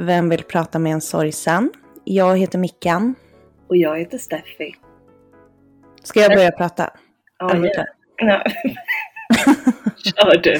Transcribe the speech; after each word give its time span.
Vem 0.00 0.28
vill 0.28 0.42
prata 0.42 0.78
med 0.78 0.92
en 0.92 1.00
sorgsen? 1.00 1.72
Jag 2.04 2.38
heter 2.38 2.58
Mickan. 2.58 3.14
Och 3.68 3.76
jag 3.76 3.98
heter 3.98 4.18
Steffi. 4.18 4.74
Ska 6.02 6.20
jag 6.20 6.32
börja 6.32 6.50
prata? 6.50 6.90
Ja, 7.38 7.56
ja. 7.56 7.84
ja. 8.16 8.44
Kör 10.04 10.42
du. 10.42 10.54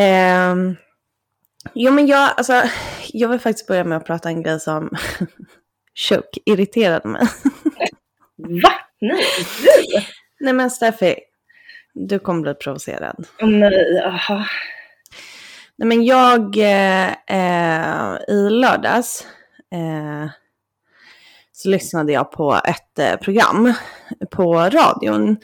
Um, 0.00 0.76
jo 1.74 1.92
men 1.92 2.06
jag, 2.06 2.30
alltså, 2.36 2.62
jag 3.12 3.28
vill 3.28 3.40
faktiskt 3.40 3.66
börja 3.66 3.84
med 3.84 3.98
att 3.98 4.06
prata 4.06 4.28
en 4.28 4.42
grej 4.42 4.60
som 4.60 4.90
tjock 5.94 6.38
irriterade 6.44 7.08
mig. 7.08 7.22
Va? 8.36 8.72
Nej, 9.00 9.24
du? 9.62 10.00
Nej 10.40 10.52
men 10.52 10.70
Steffi, 10.70 11.14
du 11.94 12.18
kommer 12.18 12.42
bli 12.42 12.54
provocerad. 12.54 13.26
Nej, 13.40 14.02
aha. 14.04 14.46
Nej 15.78 15.88
men 15.88 16.04
jag, 16.04 16.56
eh, 16.56 17.08
eh, 17.12 18.18
i 18.28 18.50
lördags, 18.50 19.26
eh, 19.72 20.30
så 21.52 21.68
lyssnade 21.68 22.12
jag 22.12 22.32
på 22.32 22.60
ett 22.64 22.98
eh, 22.98 23.16
program 23.16 23.74
på 24.30 24.54
radion. 24.54 25.36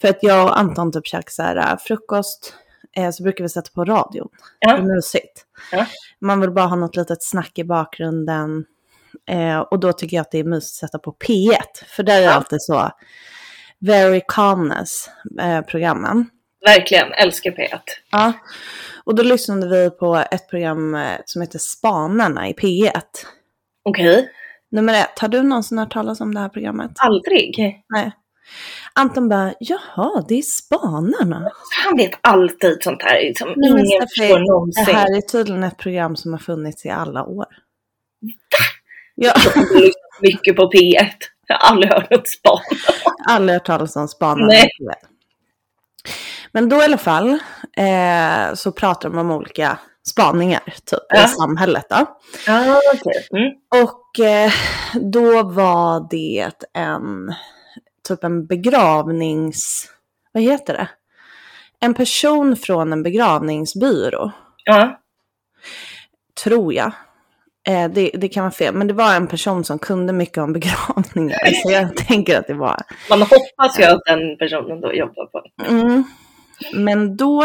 För 0.00 0.08
att 0.08 0.18
jag 0.22 0.44
och 0.46 0.58
Anton 0.58 0.92
typ 0.92 1.06
käkade 1.06 1.30
så 1.30 1.42
här, 1.42 1.56
eh, 1.56 1.78
frukost, 1.78 2.54
eh, 2.96 3.10
så 3.10 3.22
brukar 3.22 3.44
vi 3.44 3.48
sätta 3.48 3.70
på 3.74 3.84
radion. 3.84 4.28
Ja. 4.58 4.72
Det 4.76 4.78
är 4.82 4.94
mysigt. 4.94 5.44
Ja. 5.72 5.86
Man 6.20 6.40
vill 6.40 6.50
bara 6.50 6.66
ha 6.66 6.76
något 6.76 6.96
litet 6.96 7.22
snack 7.22 7.58
i 7.58 7.64
bakgrunden. 7.64 8.64
Eh, 9.28 9.58
och 9.58 9.80
då 9.80 9.92
tycker 9.92 10.16
jag 10.16 10.22
att 10.22 10.30
det 10.30 10.38
är 10.38 10.44
mysigt 10.44 10.82
att 10.84 10.90
sätta 10.90 10.98
på 10.98 11.12
P1. 11.12 11.84
För 11.96 12.02
där 12.02 12.18
är 12.18 12.22
Ja. 12.22 12.30
alltid 12.32 12.62
så, 12.62 12.90
very 13.78 14.20
calmness, 14.28 15.10
eh, 15.40 15.60
programmen. 15.60 16.26
Verkligen, 16.66 17.12
älskar 17.12 17.50
P1. 17.50 17.80
Ja, 18.10 18.32
och 19.04 19.14
då 19.14 19.22
lyssnade 19.22 19.68
vi 19.68 19.90
på 19.90 20.24
ett 20.30 20.50
program 20.50 20.94
eh, 20.94 21.16
som 21.24 21.42
heter 21.42 21.58
Spanarna 21.58 22.48
i 22.48 22.52
P1. 22.52 22.92
Okej. 23.84 24.28
Nummer 24.70 24.94
ett, 24.94 25.18
har 25.18 25.28
du 25.28 25.42
någonsin 25.42 25.78
hört 25.78 25.92
talas 25.92 26.20
om 26.20 26.34
det 26.34 26.40
här 26.40 26.48
programmet? 26.48 26.90
Aldrig. 26.98 27.74
Nej. 27.88 28.12
Anton 28.92 29.28
bara, 29.28 29.54
jaha, 29.58 30.24
det 30.28 30.34
är 30.38 30.42
Spanarna. 30.42 31.50
Han 31.86 31.96
vet 31.96 32.10
alltid 32.20 32.82
sånt 32.82 33.02
här 33.02 33.32
som 33.38 33.52
Nej, 33.56 33.70
men 33.72 33.86
ingen 33.86 34.02
förstår 34.02 34.38
Det 34.38 34.44
någonsin. 34.44 34.84
här 34.94 35.16
är 35.16 35.20
tydligen 35.20 35.62
ett 35.64 35.76
program 35.76 36.16
som 36.16 36.32
har 36.32 36.38
funnits 36.38 36.86
i 36.86 36.90
alla 36.90 37.24
år. 37.24 37.46
Ja, 39.14 39.32
Jag 39.34 39.50
har 39.52 39.74
lyssnat 39.74 40.20
mycket 40.20 40.56
på 40.56 40.62
P1. 40.72 41.06
Jag 41.46 41.56
har 41.56 41.70
aldrig 41.70 41.92
hört 41.92 42.10
något 42.10 42.28
span. 42.28 42.58
aldrig 43.28 43.54
hört 43.54 43.66
talas 43.66 43.96
om 43.96 44.08
Spanarna. 44.08 44.46
Nej. 44.46 44.68
Men 46.52 46.68
då 46.68 46.76
i 46.76 46.84
alla 46.84 46.98
fall 46.98 47.28
eh, 47.76 48.54
så 48.54 48.72
pratar 48.72 49.08
de 49.10 49.18
om 49.18 49.30
olika 49.30 49.78
spaningar 50.08 50.62
typ 50.84 51.00
Ja. 51.08 51.24
i 51.24 51.28
samhället. 51.28 51.86
Då. 51.90 52.18
Ja, 52.46 52.80
okej. 52.94 53.26
Mm. 53.32 53.84
Och 53.84 54.24
eh, 54.26 54.52
då 55.12 55.42
var 55.42 56.08
det 56.10 56.50
en, 56.74 57.34
typ 58.08 58.24
en 58.24 58.46
begravnings, 58.46 59.88
vad 60.32 60.42
heter 60.42 60.74
det? 60.74 60.88
En 61.80 61.94
person 61.94 62.56
från 62.56 62.92
en 62.92 63.02
begravningsbyrå, 63.02 64.30
Ja. 64.64 65.00
tror 66.44 66.74
jag. 66.74 66.92
Eh, 67.68 67.90
det, 67.90 68.10
det 68.14 68.28
kan 68.28 68.42
vara 68.44 68.52
fel, 68.52 68.74
men 68.74 68.86
det 68.86 68.94
var 68.94 69.14
en 69.14 69.26
person 69.26 69.64
som 69.64 69.78
kunde 69.78 70.12
mycket 70.12 70.38
om 70.38 70.52
begravningar. 70.52 71.38
så 71.62 71.70
jag 71.70 71.96
tänker 71.96 72.38
att 72.38 72.46
det 72.46 72.54
var. 72.54 72.76
Man 73.10 73.22
hoppas 73.22 73.78
ju 73.80 73.84
att 73.84 74.00
den 74.06 74.36
personen 74.38 74.80
då 74.80 74.92
jobbar 74.92 75.26
på. 75.26 75.42
Mm. 75.68 76.04
Men 76.74 77.16
då 77.16 77.44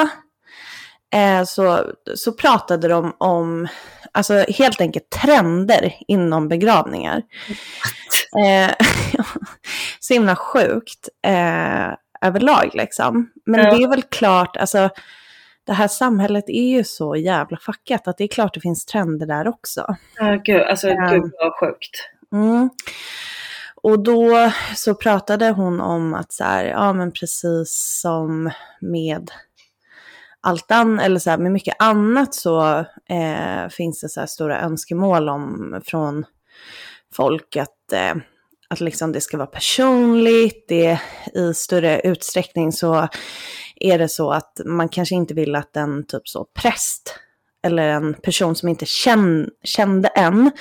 eh, 1.13 1.43
så, 1.45 1.93
så 2.15 2.31
pratade 2.31 2.87
de 2.87 3.15
om, 3.17 3.67
alltså 4.11 4.33
helt 4.33 4.81
enkelt 4.81 5.09
trender 5.09 5.93
inom 6.07 6.47
begravningar. 6.47 7.21
Eh, 8.45 8.71
så 9.99 10.13
himla 10.13 10.35
sjukt 10.35 11.09
eh, 11.27 11.93
överlag 12.21 12.69
liksom. 12.73 13.31
Men 13.45 13.59
Ja. 13.59 13.75
det 13.75 13.83
är 13.83 13.89
väl 13.89 14.03
klart, 14.03 14.57
alltså 14.57 14.89
det 15.65 15.73
här 15.73 15.87
samhället 15.87 16.43
är 16.47 16.69
ju 16.69 16.83
så 16.83 17.15
jävla 17.15 17.57
fuckat 17.57 18.07
att 18.07 18.17
det 18.17 18.23
är 18.23 18.27
klart 18.27 18.53
det 18.53 18.61
finns 18.61 18.85
trender 18.85 19.25
där 19.25 19.47
också. 19.47 19.95
Ja, 20.19 20.39
gud, 20.43 20.61
alltså 20.61 20.87
gud 20.87 21.31
vad 21.39 21.53
sjukt. 21.59 22.09
Mm. 22.33 22.69
Och 23.85 24.03
då 24.03 24.51
så 24.75 24.95
pratade 24.95 25.49
hon 25.49 25.81
om 25.81 26.13
att 26.13 26.33
så 26.33 26.43
här, 26.43 26.65
ja 26.65 26.93
men 26.93 27.11
precis 27.11 27.99
som 28.01 28.51
med 28.81 29.31
allt 30.41 30.71
annat, 30.71 31.05
eller 31.05 31.19
så 31.19 31.29
här, 31.29 31.37
med 31.37 31.51
mycket 31.51 31.75
annat 31.79 32.35
så 32.35 32.79
eh, 33.09 33.69
finns 33.69 34.01
det 34.01 34.09
så 34.09 34.19
här 34.19 34.27
stora 34.27 34.61
önskemål 34.61 35.29
om 35.29 35.81
från 35.85 36.25
folk 37.13 37.55
att, 37.55 37.93
eh, 37.93 38.15
att 38.69 38.79
liksom 38.79 39.11
det 39.11 39.21
ska 39.21 39.37
vara 39.37 39.47
personligt, 39.47 40.65
det, 40.67 41.01
i 41.33 41.53
större 41.53 41.99
utsträckning 41.99 42.71
så 42.71 43.07
är 43.75 43.99
det 43.99 44.09
så 44.09 44.31
att 44.31 44.61
man 44.65 44.89
kanske 44.89 45.15
inte 45.15 45.33
vill 45.33 45.55
att 45.55 45.77
en 45.77 46.05
typ 46.07 46.27
så 46.27 46.45
präst 46.61 47.19
eller 47.65 47.87
en 47.89 48.13
person 48.13 48.55
som 48.55 48.69
inte 48.69 48.85
känn, 48.85 49.49
kände 49.63 50.07
en 50.07 50.51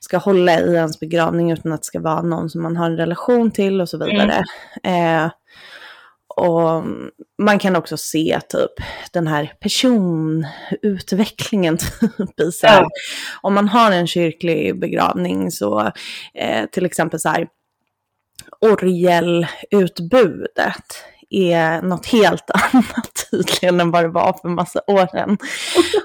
ska 0.00 0.18
hålla 0.18 0.60
i 0.60 0.74
ens 0.74 1.00
begravning 1.00 1.50
utan 1.52 1.72
att 1.72 1.82
det 1.82 1.86
ska 1.86 2.00
vara 2.00 2.22
någon 2.22 2.50
som 2.50 2.62
man 2.62 2.76
har 2.76 2.86
en 2.86 2.96
relation 2.96 3.50
till 3.50 3.80
och 3.80 3.88
så 3.88 3.98
vidare. 3.98 4.44
Eh, 4.82 5.30
och 6.36 6.84
man 7.42 7.58
kan 7.58 7.76
också 7.76 7.96
se 7.96 8.40
typ 8.48 8.70
den 9.12 9.26
här 9.26 9.52
personutvecklingen 9.60 11.78
typ 11.78 12.40
i 12.40 12.52
så 12.52 12.66
här, 12.66 12.80
Ja. 12.82 12.88
om 13.40 13.54
man 13.54 13.68
har 13.68 13.92
en 13.92 14.06
kyrklig 14.06 14.80
begravning 14.80 15.50
så 15.50 15.92
eh, 16.34 16.66
till 16.72 16.86
exempel 16.86 17.20
så 17.20 17.28
här 17.28 17.46
orgelutbudet 18.60 21.04
är 21.30 21.82
något 21.82 22.06
helt 22.06 22.50
annat 22.72 23.26
tydligen 23.30 23.80
än 23.80 23.90
vad 23.90 24.04
det 24.04 24.08
var 24.08 24.38
för 24.42 24.48
massa 24.48 24.80
år 24.86 25.06
sedan. 25.06 25.38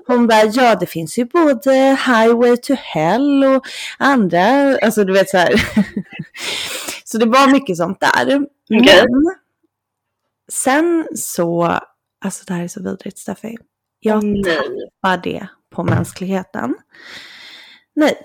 Hon 0.08 0.28
bara, 0.28 0.44
ja 0.44 0.76
det 0.76 0.86
finns 0.86 1.18
ju 1.18 1.26
både 1.26 1.72
Highway 2.06 2.58
to 2.58 2.74
Hell 2.74 3.44
och 3.44 3.66
andra, 3.98 4.78
alltså 4.78 5.04
du 5.04 5.14
vet 5.14 5.30
så 5.30 5.38
här. 5.38 5.54
så 7.04 7.18
det 7.18 7.26
var 7.26 7.52
mycket 7.52 7.78
sånt 7.78 8.00
där. 8.00 8.36
Okej. 8.36 9.06
Men 9.10 9.36
sen 10.52 11.08
så, 11.16 11.80
alltså 12.26 12.44
det 12.48 12.54
här 12.54 12.64
är 12.64 12.68
så 12.68 12.84
vidrigt 12.84 13.18
Steffi. 13.18 13.58
Jag 14.00 14.24
Nej. 14.24 14.44
tappar 14.44 15.18
det 15.24 15.48
på 15.70 15.84
mänskligheten. 15.84 16.76
Nej. 17.96 18.18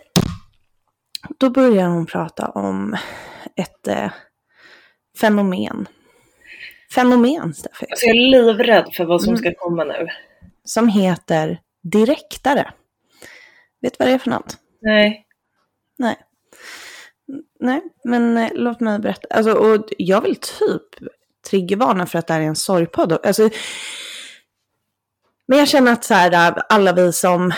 Då 1.38 1.50
börjar 1.50 1.88
hon 1.88 2.06
prata 2.06 2.48
om 2.48 2.96
ett 3.56 3.88
eh, 3.88 4.10
fenomen. 5.20 5.88
Fenomen, 6.94 7.54
Steffi. 7.54 7.86
Alltså 7.90 8.06
jag 8.06 8.16
är 8.16 8.20
livrädd 8.30 8.94
för 8.94 9.04
vad 9.04 9.22
som 9.22 9.28
Mm. 9.28 9.38
ska 9.38 9.54
komma 9.54 9.84
nu. 9.84 10.08
Som 10.64 10.88
heter 10.88 11.60
direktare. 11.82 12.72
Vet 13.80 13.92
du 13.92 13.96
vad 13.98 14.08
det 14.08 14.14
är 14.14 14.18
för 14.18 14.30
något? 14.30 14.56
Nej. 14.80 15.26
Nej. 15.98 16.16
Nej, 17.60 17.80
men 18.04 18.36
eh, 18.36 18.50
låt 18.54 18.80
mig 18.80 18.98
berätta. 18.98 19.28
Alltså, 19.30 19.52
och 19.52 19.86
jag 19.98 20.20
vill 20.20 20.36
typ 20.36 20.82
triggervarna 21.50 22.06
för 22.06 22.18
att 22.18 22.26
det 22.26 22.32
här 22.34 22.40
är 22.40 22.44
en 22.44 22.56
sorgpodd. 22.56 23.12
Alltså, 23.26 23.50
men 25.46 25.58
jag 25.58 25.68
känner 25.68 25.92
att 25.92 26.04
så 26.04 26.14
här, 26.14 26.62
alla 26.68 26.92
vi 26.92 27.12
som 27.12 27.50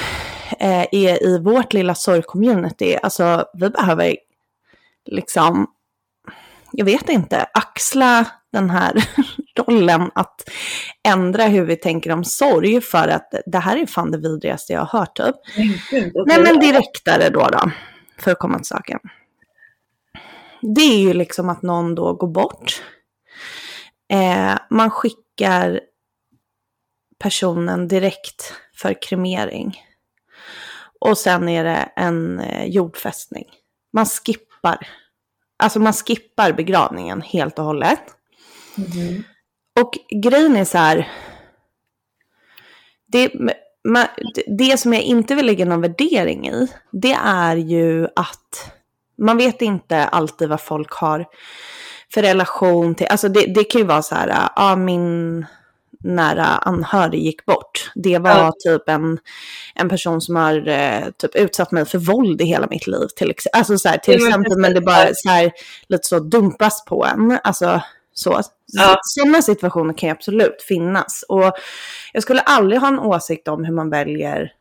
eh, 0.59 0.87
är 0.93 1.23
i 1.27 1.39
vårt 1.39 1.73
lilla 1.73 1.95
sorgcommunity, 1.95 2.97
alltså 3.03 3.45
vi 3.55 3.71
behöver 3.71 4.17
liksom, 5.07 5.67
jag 6.73 6.85
vet 6.85 7.09
inte, 7.09 7.47
axla 7.55 8.27
den 8.53 8.71
här 8.71 9.05
rollen 9.57 10.11
att 10.15 10.51
ändra 11.09 11.45
hur 11.45 11.65
vi 11.65 11.77
tänker 11.77 12.13
om 12.13 12.25
sorg 12.25 12.81
för 12.81 13.09
att 13.09 13.33
det 13.47 13.59
här 13.59 13.77
är 13.77 13.87
fan 13.87 14.11
det 14.11 14.19
vidrigaste 14.19 14.73
jag 14.73 14.81
har 14.85 14.99
hört 14.99 15.17
typ. 15.17 15.37
Gud. 15.91 16.13
Nej 16.27 16.43
men 16.43 16.61
direktare 16.61 17.29
då 17.29 17.49
då, 17.53 17.71
för 18.19 18.31
att 18.31 18.39
komma 18.39 18.57
till 18.59 18.67
saken. 18.67 18.99
Det 20.63 20.81
är 20.81 20.99
ju 20.99 21.15
liksom 21.15 21.49
att 21.49 21.63
någon 21.63 21.95
då 21.95 22.15
går 22.15 22.29
bort. 22.29 22.83
Eh, 24.13 24.59
man 24.71 24.91
skickar 24.91 25.81
personen 27.19 27.89
direkt 27.89 28.55
för 28.77 29.03
kremering. 29.03 29.81
Och 31.01 31.19
sen 31.19 31.49
är 31.49 31.65
det 31.65 31.93
en 31.97 32.41
eh, 32.41 32.65
jordfästning. 32.65 33.45
Man 33.93 34.07
skippar. 34.07 34.89
Alltså 35.63 35.81
man 35.81 35.93
skippar 35.93 36.53
begravningen 36.53 37.23
helt 37.23 37.59
och 37.59 37.65
hållet. 37.65 38.01
Mhm. 38.75 39.25
Och 39.81 39.99
grejen 40.23 40.57
är 40.57 40.65
så 40.65 40.79
här. 40.79 41.09
Det, 43.07 43.29
ma- 43.89 44.09
det 44.59 44.79
som 44.79 44.93
jag 44.93 45.03
inte 45.03 45.35
vill 45.35 45.47
lägga 45.47 45.65
någon 45.65 45.81
värdering 45.81 46.49
i, 46.49 46.69
det 46.93 47.17
är 47.25 47.57
ju 47.57 48.05
att 48.17 48.73
man 49.19 49.37
vet 49.37 49.63
inte 49.63 50.05
alltid 50.05 50.49
vad 50.49 50.61
folk 50.61 50.93
har 50.93 51.27
för 52.15 52.23
relation 52.23 52.95
till, 52.95 53.07
alltså 53.07 53.29
det, 53.29 53.47
det 53.55 53.65
kan 53.65 53.81
ju 53.81 53.87
vara 53.87 54.03
så 54.03 54.15
här, 54.15 54.49
ja 54.57 54.77
min, 54.77 55.47
nära 56.05 56.45
anhörig 56.45 57.23
gick 57.23 57.45
bort. 57.47 57.91
Det 57.95 58.19
var 58.19 58.31
Ja. 58.31 58.53
typ 58.65 58.89
en, 58.89 59.19
en 59.75 59.89
person 59.89 60.21
som 60.21 60.37
har 60.37 60.69
eh, 60.69 61.05
typ 61.19 61.35
utsatt 61.37 61.71
mig 61.73 61.85
för 61.85 61.99
våld 61.99 62.41
i 62.41 62.45
hela 62.45 62.67
mitt 62.71 62.87
liv. 62.87 63.07
Till, 63.17 63.31
ex- 63.31 63.47
alltså 63.53 63.79
så 63.79 63.89
här, 63.89 63.99
till 63.99 64.19
men 64.19 64.29
exempel, 64.29 64.59
men 64.59 64.75
det 64.75 64.81
bara 64.81 65.09
så 65.15 65.29
här, 65.29 65.53
lite 65.89 66.09
så 66.09 66.19
dumpas 66.19 66.85
på 66.85 67.05
en. 67.07 67.39
Alltså 67.45 67.81
så. 68.15 68.41
Ja. 68.73 68.97
Sådana 69.03 69.43
situationer 69.43 69.95
kan 69.95 70.09
ju 70.09 70.13
absolut 70.13 70.63
finnas. 70.69 71.25
Och 71.29 71.53
jag 72.13 72.23
skulle 72.23 72.41
aldrig 72.41 72.81
ha 72.81 72.89
en 72.89 72.99
åsikt 72.99 73.49
om 73.49 73.65
hur 73.65 73.75
man 73.75 73.91
väljer 73.91 74.53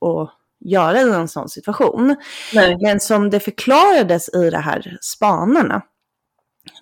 att 0.00 0.30
göra 0.64 1.00
i 1.00 1.10
en 1.12 1.28
sån 1.28 1.48
situation. 1.48 2.16
Nej. 2.54 2.76
Men 2.80 3.00
som 3.00 3.30
det 3.30 3.40
förklarades 3.40 4.28
i 4.34 4.50
de 4.50 4.56
här 4.58 4.96
spanarna, 5.00 5.82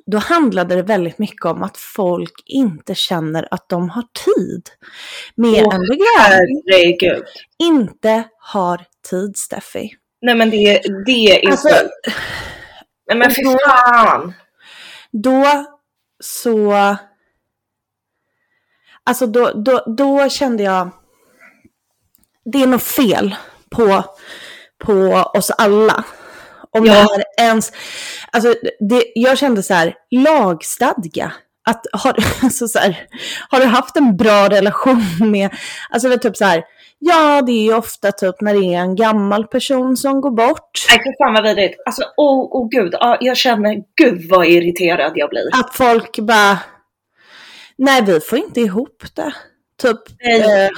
då 0.06 0.18
handlade 0.18 0.74
det 0.74 0.82
väldigt 0.82 1.18
mycket 1.18 1.44
om 1.44 1.62
att 1.62 1.76
folk 1.76 2.32
inte 2.46 2.94
känner 2.94 3.48
att 3.50 3.68
de 3.68 3.90
har 3.90 4.04
tid 4.24 4.70
med 5.34 5.64
Åh, 5.66 5.74
en 5.74 5.80
begravning. 5.80 6.62
Herregud. 6.70 7.24
Inte 7.58 8.24
har 8.38 8.84
tid, 9.10 9.36
Steffi. 9.36 9.90
Nej 10.22 10.34
men 10.34 10.50
det, 10.50 10.82
det 11.06 11.44
är 11.46 11.50
Alltså, 11.50 11.68
så... 11.68 11.74
Nej 13.08 13.18
men 13.18 13.30
fy 13.30 13.42
fan. 13.66 14.32
då 15.12 15.66
så... 16.20 16.72
Alltså 19.04 19.26
då, 19.26 19.52
då, 19.52 19.84
då 19.96 20.28
kände 20.28 20.62
jag... 20.62 20.90
Det 22.44 22.62
är 22.62 22.66
något 22.66 22.82
fel 22.82 23.36
på, 23.70 24.04
på 24.78 24.94
oss 25.34 25.50
alla. 25.50 26.04
Om 26.78 26.86
Ja. 26.86 26.92
det 26.92 26.98
här 26.98 27.24
ens... 27.46 27.72
Alltså 28.32 28.54
det, 28.80 29.04
jag 29.14 29.38
kände 29.38 29.62
så 29.62 29.74
här, 29.74 29.94
lagstadga. 30.10 31.32
Att 31.64 31.86
har, 31.92 32.16
alltså 32.42 32.68
så 32.68 32.78
här, 32.78 33.06
har 33.48 33.60
du 33.60 33.66
haft 33.66 33.96
en 33.96 34.16
bra 34.16 34.48
relation 34.48 35.04
med... 35.20 35.50
Alltså 35.90 36.08
är 36.08 36.16
typ 36.16 36.36
så 36.36 36.44
här, 36.44 36.64
ja 36.98 37.42
det 37.42 37.52
är 37.52 37.62
ju 37.62 37.74
ofta 37.74 38.12
typ 38.12 38.40
när 38.40 38.54
det 38.54 38.74
är 38.74 38.78
en 38.80 38.96
gammal 38.96 39.46
person 39.46 39.96
som 39.96 40.20
går 40.20 40.30
bort. 40.30 40.86
Nej 40.90 40.98
fy 41.04 41.10
fan 41.24 41.34
vad 41.34 41.42
vidrigt. 41.44 41.80
Alltså 41.86 42.02
åh 42.16 42.62
oh, 42.62 42.68
gud. 42.68 42.94
Ja, 43.00 43.18
jag 43.20 43.36
känner, 43.36 43.76
gud 43.96 44.28
vad 44.30 44.46
irriterad 44.46 45.12
jag 45.14 45.30
blir. 45.30 45.48
Att 45.52 45.74
folk 45.74 46.18
bara, 46.18 46.58
nej 47.78 48.02
vi 48.02 48.20
får 48.20 48.38
inte 48.38 48.60
ihop 48.60 49.02
det. 49.14 49.32
Typ, 49.82 49.98
Nej. 50.24 50.64
eh, 50.64 50.70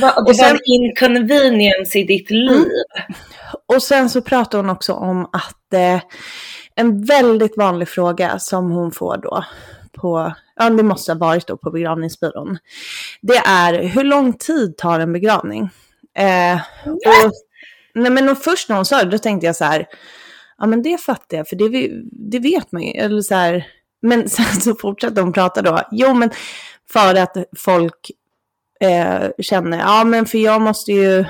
Va, 0.00 0.12
det 0.16 0.20
och 0.20 0.26
var 0.26 0.34
sen- 0.34 0.56
en 0.56 0.60
inconvenience 0.64 1.98
i 1.98 2.04
ditt 2.04 2.30
liv. 2.30 2.64
Och 3.68 3.82
sen 3.82 4.10
så 4.10 4.22
pratar 4.22 4.58
hon 4.58 4.70
också 4.70 4.92
om 4.92 5.24
att 5.32 5.72
eh, 5.72 6.00
en 6.74 7.04
väldigt 7.04 7.56
vanlig 7.56 7.88
fråga 7.88 8.38
som 8.38 8.70
hon 8.70 8.92
får 8.92 9.16
då 9.16 9.44
på, 9.92 10.32
ja 10.56 10.70
det 10.70 10.82
måste 10.82 11.12
ha 11.12 11.18
varit 11.18 11.46
då 11.46 11.56
på 11.56 11.70
begravningsbyrån. 11.70 12.58
Det 13.20 13.36
är 13.36 13.82
hur 13.82 14.04
lång 14.04 14.32
tid 14.32 14.76
tar 14.76 15.00
en 15.00 15.12
begravning? 15.12 15.70
Eh, 16.18 16.60
och, 16.86 17.32
nej 17.94 18.10
men 18.10 18.28
och 18.28 18.38
först 18.38 18.68
när 18.68 18.76
hon 18.76 18.84
sa 18.84 19.04
det 19.04 19.10
då 19.10 19.18
tänkte 19.18 19.46
jag 19.46 19.56
så 19.56 19.64
här, 19.64 19.86
ja 20.58 20.66
men 20.66 20.82
det 20.82 20.98
fattar 20.98 21.36
jag 21.36 21.48
för 21.48 21.56
det, 21.56 21.90
det 22.12 22.38
vet 22.38 22.72
man 22.72 22.82
ju. 22.82 22.90
Eller 22.90 23.20
så 23.20 23.34
här, 23.34 23.66
men 24.02 24.28
sen 24.28 24.60
så 24.60 24.74
fortsatte 24.74 25.20
hon 25.20 25.32
prata 25.32 25.62
då, 25.62 25.80
jo 25.90 26.14
men 26.14 26.30
för 26.92 27.14
att 27.14 27.36
folk 27.56 28.10
eh, 28.80 29.30
känner, 29.38 29.78
ja 29.78 30.04
men 30.04 30.26
för 30.26 30.38
jag 30.38 30.60
måste 30.60 30.92
ju 30.92 31.24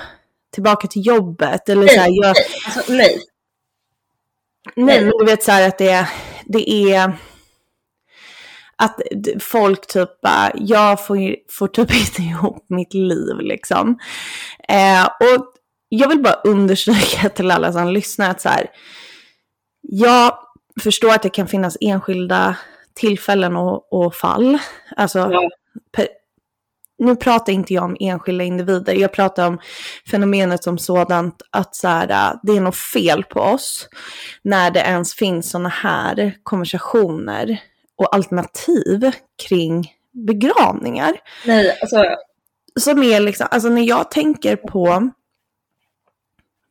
tillbaka 0.55 0.89
till 0.89 1.07
jobbet. 1.07 1.69
Eller 1.69 1.89
så 1.89 2.01
här, 2.01 2.09
jag, 2.11 2.37
Alltså 2.67 2.93
nej. 2.93 3.19
Nej, 4.77 5.01
men 5.05 5.13
du 5.19 5.25
vet 5.25 5.43
så 5.43 5.53
här 5.53 5.69
att 5.69 5.79
det, 5.79 6.09
det 6.47 6.71
är 6.93 7.13
att 8.77 9.01
folk 9.41 9.87
typ 9.87 10.21
bara, 10.21 10.53
jag 10.55 11.07
får, 11.07 11.19
får 11.51 11.69
typ 11.69 11.95
inte 12.01 12.23
ihop 12.23 12.67
mitt 12.69 12.95
liv 12.95 13.37
liksom. 13.41 13.99
Eh, 14.69 15.05
och 15.05 15.55
jag 15.89 16.09
vill 16.09 16.23
bara 16.23 16.41
understryka 16.45 17.29
till 17.35 17.51
alla 17.51 17.73
som 17.73 17.89
lyssnar 17.89 18.31
att 18.31 18.41
så 18.41 18.49
här, 18.49 18.67
jag 19.81 20.39
förstår 20.81 21.11
att 21.15 21.23
det 21.23 21.31
kan 21.31 21.49
finnas 21.49 21.77
enskilda 21.81 22.57
tillfällen 22.95 23.57
och, 23.57 23.93
och 23.93 24.15
fall. 24.15 24.59
Alltså, 24.97 25.19
Ja. 25.19 25.49
per, 25.93 26.09
nu 26.99 27.17
pratar 27.17 27.53
inte 27.53 27.75
jag 27.75 27.85
om 27.85 27.97
enskilda 28.01 28.45
individer, 28.45 28.95
jag 28.95 29.13
pratar 29.13 29.47
om 29.47 29.59
fenomenet 30.11 30.65
som 30.65 30.79
sådant 30.79 31.43
att 31.51 31.75
så 31.75 31.89
här, 31.89 32.11
äh, 32.11 32.39
det 32.43 32.57
är 32.57 32.61
något 32.61 32.77
fel 32.77 33.25
på 33.25 33.41
oss 33.41 33.89
när 34.43 34.71
det 34.71 34.81
ens 34.81 35.15
finns 35.15 35.51
sådana 35.51 35.69
här 35.69 36.35
konversationer 36.43 37.61
och 37.97 38.15
alternativ 38.15 39.13
kring 39.49 39.93
begravningar. 40.13 41.13
Nej, 41.47 41.79
alltså 41.81 42.05
Som 42.81 43.03
är 43.03 43.21
liksom, 43.21 43.47
alltså 43.51 43.69
när 43.69 43.83
jag 43.83 44.11
tänker 44.11 44.57
på 44.57 45.11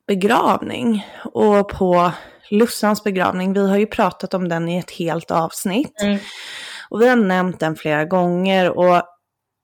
begravning 0.07 1.07
och 1.23 1.69
på 1.69 2.11
Lussans 2.49 3.03
begravning, 3.03 3.53
vi 3.53 3.69
har 3.69 3.77
ju 3.77 3.87
pratat 3.87 4.33
om 4.33 4.49
den 4.49 4.69
i 4.69 4.77
ett 4.77 4.91
helt 4.91 5.31
avsnitt. 5.31 6.01
Mm. 6.01 6.19
Och 6.89 7.01
vi 7.01 7.07
har 7.07 7.15
nämnt 7.15 7.59
den 7.59 7.75
flera 7.75 8.05
gånger 8.05 8.69
och 8.77 9.03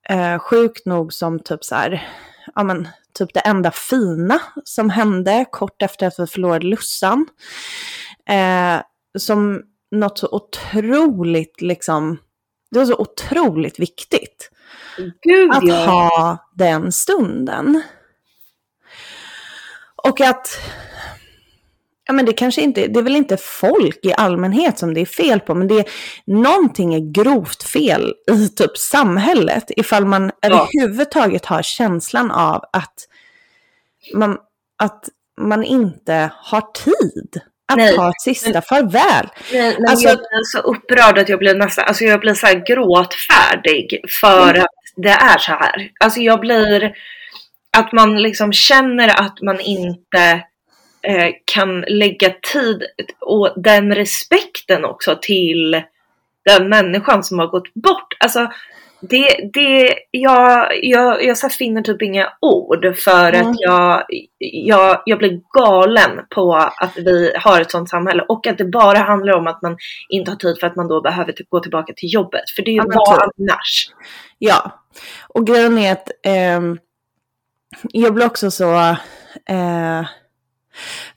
eh, 0.09 0.39
sjukt 0.39 0.85
nog 0.85 1.13
som 1.13 1.39
typ 1.39 1.63
så 1.63 1.75
här, 1.75 2.07
ja 2.55 2.63
men 2.63 2.87
typ 3.13 3.33
det 3.33 3.39
enda 3.39 3.71
fina 3.71 4.39
som 4.63 4.89
hände 4.89 5.45
kort 5.51 5.81
efter 5.81 6.07
att 6.07 6.19
vi 6.19 6.27
förlorade 6.27 6.65
Lussan. 6.65 7.25
Eh, 8.29 8.81
som 9.17 9.61
något 9.91 10.17
så 10.17 10.27
otroligt 10.31 11.61
liksom, 11.61 12.17
det 12.71 12.79
var 12.79 12.85
så 12.85 12.95
otroligt 12.95 13.79
viktigt 13.79 14.49
gud 15.21 15.51
att 15.51 15.63
ja. 15.63 15.85
ha 15.85 16.37
den 16.55 16.91
stunden. 16.91 17.81
Och 19.95 20.21
att, 20.21 20.59
ja 22.07 22.13
men 22.13 22.25
det 22.25 22.33
kanske 22.33 22.61
inte, 22.61 22.87
det 22.87 22.99
är 22.99 23.03
väl 23.03 23.15
inte 23.15 23.37
folk 23.37 23.99
i 24.05 24.13
allmänhet 24.13 24.79
som 24.79 24.93
det 24.93 25.01
är 25.01 25.05
fel 25.05 25.39
på, 25.39 25.55
men 25.55 25.67
det 25.67 25.79
är, 25.79 25.85
någonting 26.25 26.93
är 26.93 27.11
grovt 27.23 27.63
fel 27.63 28.13
i 28.31 28.49
typ 28.49 28.77
samhället 28.77 29.63
ifall 29.67 30.05
man 30.05 30.31
Ja. 30.41 30.47
överhuvudtaget 30.49 31.45
har 31.45 31.61
känslan 31.61 32.31
av 32.31 32.63
att 32.73 32.93
man, 34.13 34.37
att 34.83 35.09
man 35.41 35.63
inte 35.63 36.29
har 36.35 36.61
tid 36.73 37.41
att 37.71 37.77
Nej, 37.77 37.95
ta 37.95 38.09
ett 38.09 38.21
sista 38.21 38.61
farväl. 38.61 39.27
Nej, 39.53 39.75
men 39.79 39.89
Alltså- 39.89 40.07
jag 40.07 40.17
blir 40.17 40.43
så 40.43 40.59
upprörd 40.59 41.17
att 41.17 41.29
jag 41.29 41.39
blir 41.39 41.55
nästan, 41.55 41.85
alltså 41.87 42.03
jag 42.03 42.19
blir 42.19 42.33
så 42.33 42.45
här 42.47 42.63
gråtfärdig 42.67 43.99
för 44.21 44.49
Mm. 44.49 44.61
att 44.61 44.69
det 44.95 45.09
är 45.09 45.37
så 45.37 45.51
här. 45.51 45.89
Alltså 45.99 46.19
jag 46.19 46.39
blir, 46.39 46.93
att 47.77 47.91
man 47.93 48.21
liksom 48.21 48.53
känner 48.53 49.07
att 49.21 49.41
man 49.41 49.59
inte 49.59 50.41
kan 51.45 51.81
lägga 51.81 52.29
tid 52.53 52.83
och 53.19 53.53
den 53.55 53.95
respekten 53.95 54.85
också 54.85 55.17
till 55.21 55.81
den 56.45 56.69
människan 56.69 57.23
som 57.23 57.39
har 57.39 57.47
gått 57.47 57.73
bort. 57.73 58.13
Alltså 58.19 58.51
det, 59.09 59.51
det, 59.53 59.93
jag, 60.11 60.69
jag, 60.85 61.23
jag 61.23 61.37
så 61.37 61.49
finner 61.49 61.81
typ 61.81 62.01
inga 62.01 62.29
ord 62.41 62.97
för 62.97 63.33
Mm. 63.33 63.47
att 63.47 63.55
jag, 63.59 64.03
jag, 64.37 65.01
jag 65.05 65.17
blir 65.19 65.41
galen 65.59 66.19
på 66.29 66.55
att 66.55 66.97
vi 66.97 67.31
har 67.35 67.61
ett 67.61 67.71
sånt 67.71 67.89
samhälle 67.89 68.25
och 68.27 68.47
att 68.47 68.57
det 68.57 68.65
bara 68.65 68.97
handlar 68.97 69.33
om 69.33 69.47
att 69.47 69.61
man 69.61 69.77
inte 70.09 70.31
har 70.31 70.35
tid 70.35 70.57
för 70.59 70.67
att 70.67 70.75
man 70.75 70.87
då 70.87 71.01
behöver 71.01 71.31
typ 71.31 71.49
gå 71.49 71.59
tillbaka 71.59 71.93
till 71.93 72.13
jobbet. 72.13 72.49
För 72.55 72.61
det 72.61 72.71
är 72.71 72.73
ju 72.73 72.81
vad 72.85 73.19
typ. 73.19 73.49
annars? 73.49 73.89
Ja, 74.39 74.71
och 75.27 75.47
grejen 75.47 75.77
är 75.77 75.91
att 75.91 76.07
ehm, 76.23 76.77
jag 77.91 78.13
blir 78.13 78.25
också 78.25 78.51
så... 78.51 78.73
Eh, 79.49 80.05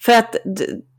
för 0.01 0.13
att 0.13 0.35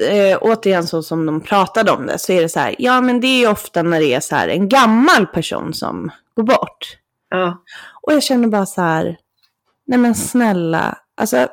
eh, 0.04 0.38
återigen 0.42 0.88
så 0.88 1.04
som 1.04 1.26
de 1.26 1.42
pratade 1.42 1.92
om 1.92 2.06
det 2.06 2.20
så 2.20 2.32
är 2.32 2.42
det 2.42 2.50
så 2.50 2.60
här, 2.60 2.76
ja 2.80 3.02
men 3.02 3.20
det 3.20 3.28
är 3.28 3.40
ju 3.40 3.48
ofta 3.48 3.84
när 3.84 4.00
det 4.00 4.14
är 4.14 4.20
så 4.20 4.36
här 4.36 4.48
en 4.48 4.70
gammal 4.70 5.28
person 5.28 5.74
som 5.74 6.12
går 6.36 6.44
bort. 6.44 6.98
Ja. 7.30 7.64
Och 8.02 8.14
jag 8.14 8.24
känner 8.24 8.48
bara 8.48 8.66
så 8.66 8.82
här, 8.82 9.18
nej 9.88 10.00
men 10.00 10.16
snälla, 10.16 10.98
alltså. 11.18 11.48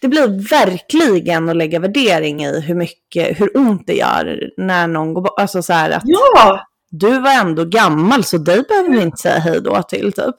Det 0.00 0.08
blir 0.08 0.50
verkligen 0.50 1.48
att 1.48 1.56
lägga 1.56 1.78
värdering 1.78 2.44
i 2.44 2.60
hur 2.60 2.74
mycket, 2.74 3.40
hur 3.40 3.56
ont 3.56 3.86
det 3.86 3.94
gör 3.94 4.50
när 4.56 4.86
någon 4.86 5.14
går 5.14 5.22
bort. 5.22 5.40
Alltså 5.40 5.62
så 5.62 5.72
här 5.72 5.90
att 5.90 6.02
ja! 6.04 6.66
du 6.90 7.20
var 7.20 7.30
ändå 7.30 7.64
gammal 7.64 8.24
så 8.24 8.38
dig 8.38 8.62
behöver 8.68 8.88
vi 8.90 9.02
inte 9.02 9.16
säga 9.16 9.38
hej 9.38 9.60
då 9.60 9.82
till 9.82 10.12
typ. 10.12 10.34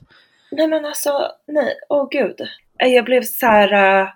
Nej 0.52 0.68
men 0.68 0.86
alltså, 0.86 1.10
nej, 1.48 1.74
åh 1.90 2.08
gud. 2.12 2.42
Eh, 2.80 2.88
Jag 2.88 3.06
blev 3.06 3.24
så 3.24 3.46
här, 3.46 4.02
uh, 4.02 4.08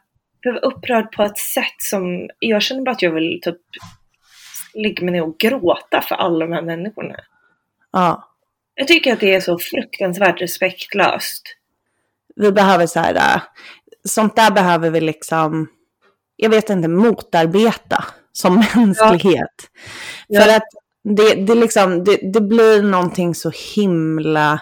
blev 0.42 0.56
upprörd 0.56 1.12
på 1.12 1.24
ett 1.24 1.38
sätt 1.38 1.76
som, 1.78 2.30
jag 2.40 2.62
känner 2.62 2.82
bara 2.82 2.92
att 2.92 3.02
jag 3.02 3.12
vill 3.12 3.40
typ 3.44 3.58
ligga 4.74 5.04
mig 5.06 5.12
ner 5.12 5.24
och 5.24 5.38
gråta 5.40 6.02
för 6.02 6.16
alla 6.16 6.46
de 6.46 6.54
här 6.54 6.62
människorna. 6.62 7.16
Ja, 7.92 8.30
Jag 8.76 8.88
tycker 8.88 9.14
att 9.14 9.20
det 9.20 9.36
är 9.36 9.42
så 9.42 9.60
fruktansvärt 9.60 10.42
respektlöst. 10.42 11.44
vi 12.36 12.52
behöver 12.52 12.88
så 12.88 13.00
här, 13.00 13.16
äh, 13.16 13.42
sånt 14.04 14.36
där 14.36 14.52
behöver 14.52 14.90
vi 14.90 15.02
liksom, 15.02 15.68
jag 16.36 16.50
vet 16.50 16.70
inte, 16.70 16.88
motarbeta 16.88 18.06
som 18.32 18.56
mänsklighet. 18.76 19.70
Ja. 20.28 20.42
För 20.42 20.56
att 20.56 20.64
Det, 21.04 21.34
det, 21.36 21.56
liksom, 21.56 22.04
det, 22.04 22.20
det 22.34 22.42
blir 22.42 22.84
någonting 22.84 23.36
så 23.36 23.52
himla 23.76 24.62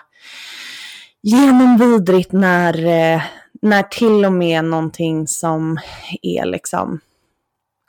genomvidrigt 1.21 2.31
när, 2.31 2.85
eh, 2.85 3.21
när 3.61 3.83
till 3.83 4.25
och 4.25 4.33
med 4.33 4.65
någonting 4.65 5.27
som 5.27 5.77
är 6.21 6.45
liksom 6.45 6.99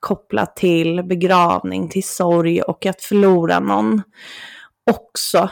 kopplat 0.00 0.56
till 0.56 1.02
begravning, 1.02 1.88
till 1.88 2.04
sorg 2.04 2.62
och 2.62 2.87
att 2.87 3.02
förlora 3.02 3.60
någon 3.60 4.02
också 4.90 5.50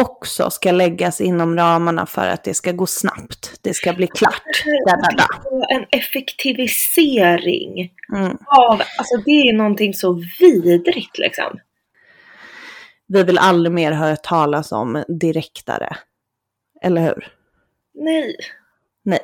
också 0.00 0.50
ska 0.50 0.72
läggas 0.72 1.20
inom 1.20 1.56
ramarna 1.56 2.06
för 2.06 2.28
att 2.28 2.44
det 2.44 2.54
ska 2.54 2.72
gå 2.72 2.86
snabbt. 2.86 3.58
Det 3.62 3.74
ska 3.74 3.92
bli 3.92 4.06
klart. 4.06 4.64
Da, 4.86 4.96
da, 4.96 5.10
da. 5.16 5.26
En 5.68 5.84
effektivisering 5.90 7.90
Mm. 8.14 8.36
av, 8.46 8.80
alltså 8.98 9.16
det 9.24 9.30
är 9.30 9.56
någonting 9.56 9.94
så 9.94 10.22
vidrigt 10.40 11.18
liksom. 11.18 11.58
Vi 13.06 13.22
vill 13.22 13.38
aldrig 13.38 13.72
mer 13.72 13.92
höra 13.92 14.16
talas 14.16 14.72
om 14.72 15.04
direktare. 15.08 15.96
Eller 16.82 17.02
hur? 17.02 17.32
Nej. 17.94 18.36
Nej. 19.06 19.20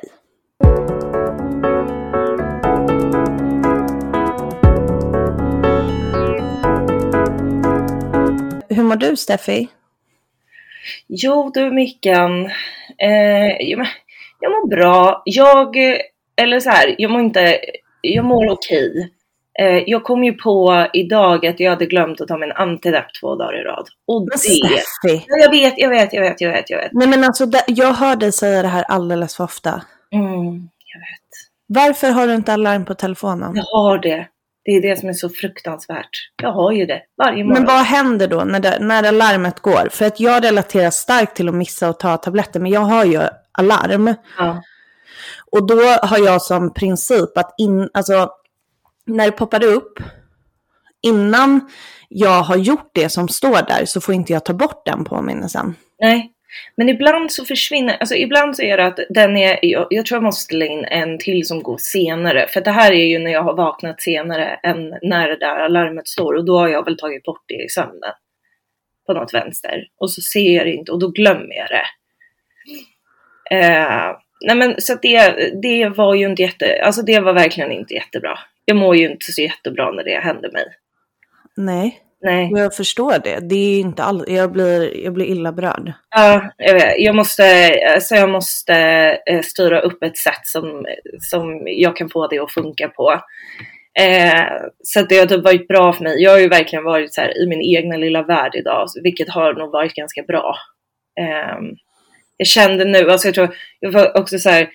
Hur 8.69 8.83
mår 8.83 8.95
du 8.95 9.17
Steffi? 9.17 9.67
Jo 11.07 11.51
du 11.53 11.71
Mickan, 11.71 12.45
eh, 12.97 13.57
jag, 13.59 13.87
jag 14.39 14.51
mår 14.51 14.67
bra. 14.67 15.21
Jag, 15.25 15.77
eh, 15.77 15.99
eller 16.35 16.59
så 16.59 16.69
här, 16.69 16.95
jag 16.97 17.11
mår 17.11 17.21
inte, 17.21 17.59
jag 18.01 18.25
mår 18.25 18.49
okej. 18.49 18.89
Okay. 18.89 19.20
Eh, 19.61 19.83
jag 19.87 20.03
kom 20.03 20.23
ju 20.23 20.33
på 20.33 20.87
idag 20.93 21.45
att 21.45 21.59
jag 21.59 21.69
hade 21.69 21.85
glömt 21.85 22.21
att 22.21 22.27
ta 22.27 22.37
min 22.37 22.51
antidepp 22.51 23.05
två 23.21 23.35
dagar 23.35 23.61
i 23.61 23.63
rad. 23.63 23.87
Och 24.07 24.21
Men 24.21 24.29
det... 24.47 25.17
Ja, 25.27 25.37
Jag 25.41 25.51
vet, 25.51 25.73
jag 25.77 25.89
vet, 25.89 26.13
jag 26.13 26.21
vet, 26.21 26.41
jag 26.41 26.51
vet, 26.51 26.69
jag 26.69 26.77
vet. 26.77 26.89
Nej 26.93 27.07
men 27.07 27.23
alltså, 27.23 27.45
det- 27.45 27.63
jag 27.67 27.93
hör 27.93 28.15
dig 28.15 28.31
säga 28.31 28.61
det 28.61 28.67
här 28.67 28.83
alldeles 28.83 29.35
för 29.37 29.43
ofta. 29.43 29.69
Mm, 30.13 30.69
jag 30.93 30.99
vet. 30.99 31.31
Varför 31.67 32.09
har 32.11 32.27
du 32.27 32.35
inte 32.35 32.53
alarm 32.53 32.85
på 32.85 32.93
telefonen? 32.93 33.51
Jag 33.55 33.63
har 33.79 33.97
det. 33.97 34.27
Det 34.65 34.71
är 34.71 34.81
det 34.81 34.99
som 34.99 35.09
är 35.09 35.13
så 35.13 35.29
fruktansvärt. 35.29 36.09
Jag 36.41 36.51
har 36.51 36.71
ju 36.71 36.85
det 36.85 37.01
varje 37.17 37.43
morgon. 37.43 37.63
Men 37.63 37.65
vad 37.75 37.85
händer 37.85 38.27
då 38.27 38.43
när, 38.43 38.59
det, 38.59 38.77
när 38.81 39.03
alarmet 39.07 39.59
går? 39.59 39.87
För 39.91 40.05
att 40.05 40.19
jag 40.19 40.43
relaterar 40.43 40.89
starkt 40.89 41.35
till 41.35 41.49
att 41.49 41.55
missa 41.55 41.89
och 41.89 41.99
ta 41.99 42.17
tabletter, 42.17 42.59
men 42.59 42.71
jag 42.71 42.79
har 42.81 43.05
ju 43.05 43.21
alarm. 43.57 44.13
Ja. 44.37 44.61
Och 45.51 45.67
då 45.67 45.75
har 46.01 46.17
jag 46.25 46.41
som 46.41 46.73
princip 46.73 47.37
att 47.37 47.53
in, 47.57 47.89
alltså, 47.93 48.29
när 49.05 49.25
det 49.25 49.31
poppar 49.31 49.63
upp, 49.63 49.99
innan 51.01 51.69
jag 52.09 52.41
har 52.41 52.57
gjort 52.57 52.91
det 52.93 53.09
som 53.09 53.27
står 53.27 53.67
där 53.67 53.85
så 53.85 54.01
får 54.01 54.15
inte 54.15 54.33
jag 54.33 54.45
ta 54.45 54.53
bort 54.53 54.85
den 54.85 55.03
påminnelsen. 55.03 55.75
Nej, 55.99 56.31
men 56.75 56.89
ibland 56.89 57.31
så 57.31 57.45
försvinner, 57.45 57.97
alltså 57.99 58.15
ibland 58.15 58.55
så 58.55 58.61
är 58.61 58.77
det 58.77 58.85
att 58.85 58.99
den 59.09 59.37
är, 59.37 59.59
jag, 59.61 59.87
jag 59.89 60.05
tror 60.05 60.15
jag 60.15 60.23
måste 60.23 60.43
ställa 60.43 60.65
in 60.65 60.85
en 60.85 61.17
till 61.17 61.47
som 61.47 61.63
går 61.63 61.77
senare. 61.77 62.47
För 62.47 62.61
det 62.61 62.71
här 62.71 62.91
är 62.91 63.05
ju 63.05 63.19
när 63.19 63.31
jag 63.31 63.43
har 63.43 63.53
vaknat 63.53 64.01
senare 64.01 64.59
än 64.63 64.95
när 65.01 65.27
det 65.27 65.37
där 65.37 65.59
alarmet 65.59 66.07
står 66.07 66.33
och 66.33 66.45
då 66.45 66.59
har 66.59 66.67
jag 66.67 66.85
väl 66.85 66.97
tagit 66.97 67.23
bort 67.23 67.43
det 67.47 67.63
i 67.63 67.69
sömnen. 67.69 68.11
På 69.07 69.13
något 69.13 69.33
vänster. 69.33 69.87
Och 69.97 70.11
så 70.11 70.21
ser 70.21 70.55
jag 70.55 70.65
det 70.65 70.73
inte 70.73 70.91
och 70.91 70.99
då 70.99 71.07
glömmer 71.07 71.55
jag 71.55 71.67
det. 71.69 71.85
Eh, 73.55 74.15
nej 74.47 74.55
men 74.55 74.81
så 74.81 74.93
att 74.93 75.01
det, 75.01 75.51
det 75.61 75.89
var 75.89 76.15
ju 76.15 76.25
inte 76.25 76.41
jätte, 76.41 76.83
alltså 76.83 77.01
det 77.01 77.19
var 77.19 77.33
verkligen 77.33 77.71
inte 77.71 77.93
jättebra. 77.93 78.39
Jag 78.65 78.77
mår 78.77 78.95
ju 78.95 79.11
inte 79.11 79.31
så 79.31 79.41
jättebra 79.41 79.91
när 79.91 80.03
det 80.03 80.19
händer 80.19 80.51
mig. 80.51 80.65
Nej, 81.57 82.01
Nej. 82.21 82.51
jag 82.55 82.75
förstår 82.75 83.19
det. 83.23 83.39
Det 83.49 83.55
är 83.55 83.79
inte 83.79 84.03
all, 84.03 84.25
jag, 84.27 84.51
blir, 84.51 85.03
jag 85.03 85.13
blir 85.13 85.25
illa 85.25 85.51
berörd. 85.51 85.93
Ja, 86.15 86.51
jag. 86.57 86.99
Jag 87.01 87.15
måste, 87.15 87.43
alltså 87.93 88.15
jag 88.15 88.29
måste 88.29 88.75
eh, 89.25 89.41
styra 89.41 89.81
upp 89.81 90.03
ett 90.03 90.17
sätt 90.17 90.45
som, 90.47 90.85
som 91.19 91.63
jag 91.65 91.95
kan 91.95 92.09
få 92.09 92.27
det 92.27 92.39
att 92.39 92.51
funka 92.51 92.87
på. 92.87 93.21
Eh, 93.99 94.43
så 94.83 95.01
det 95.01 95.19
har 95.19 95.25
typ 95.25 95.43
varit 95.43 95.67
bra 95.67 95.93
för 95.93 96.03
mig. 96.03 96.23
Jag 96.23 96.31
har 96.31 96.39
ju 96.39 96.47
verkligen 96.47 96.83
varit 96.83 97.13
så 97.13 97.21
här 97.21 97.43
i 97.43 97.47
min 97.47 97.61
egna 97.61 97.97
lilla 97.97 98.23
värld 98.23 98.55
idag, 98.55 98.87
vilket 99.03 99.29
har 99.29 99.53
nog 99.53 99.71
varit 99.71 99.93
ganska 99.93 100.23
bra. 100.23 100.55
Eh, 101.19 101.57
jag 102.37 102.47
kände 102.47 102.85
nu, 102.85 103.11
alltså 103.11 103.27
jag 103.27 103.35
tror, 103.35 103.55
jag 103.79 103.91
var 103.91 104.17
också 104.17 104.39
så 104.39 104.49
här, 104.49 104.69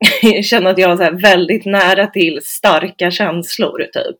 känner 0.42 0.70
att 0.70 0.78
jag 0.78 0.96
var 0.96 1.04
här 1.04 1.12
väldigt 1.12 1.64
nära 1.66 2.06
till 2.06 2.40
starka 2.44 3.10
känslor 3.10 3.78
typ. 3.92 4.16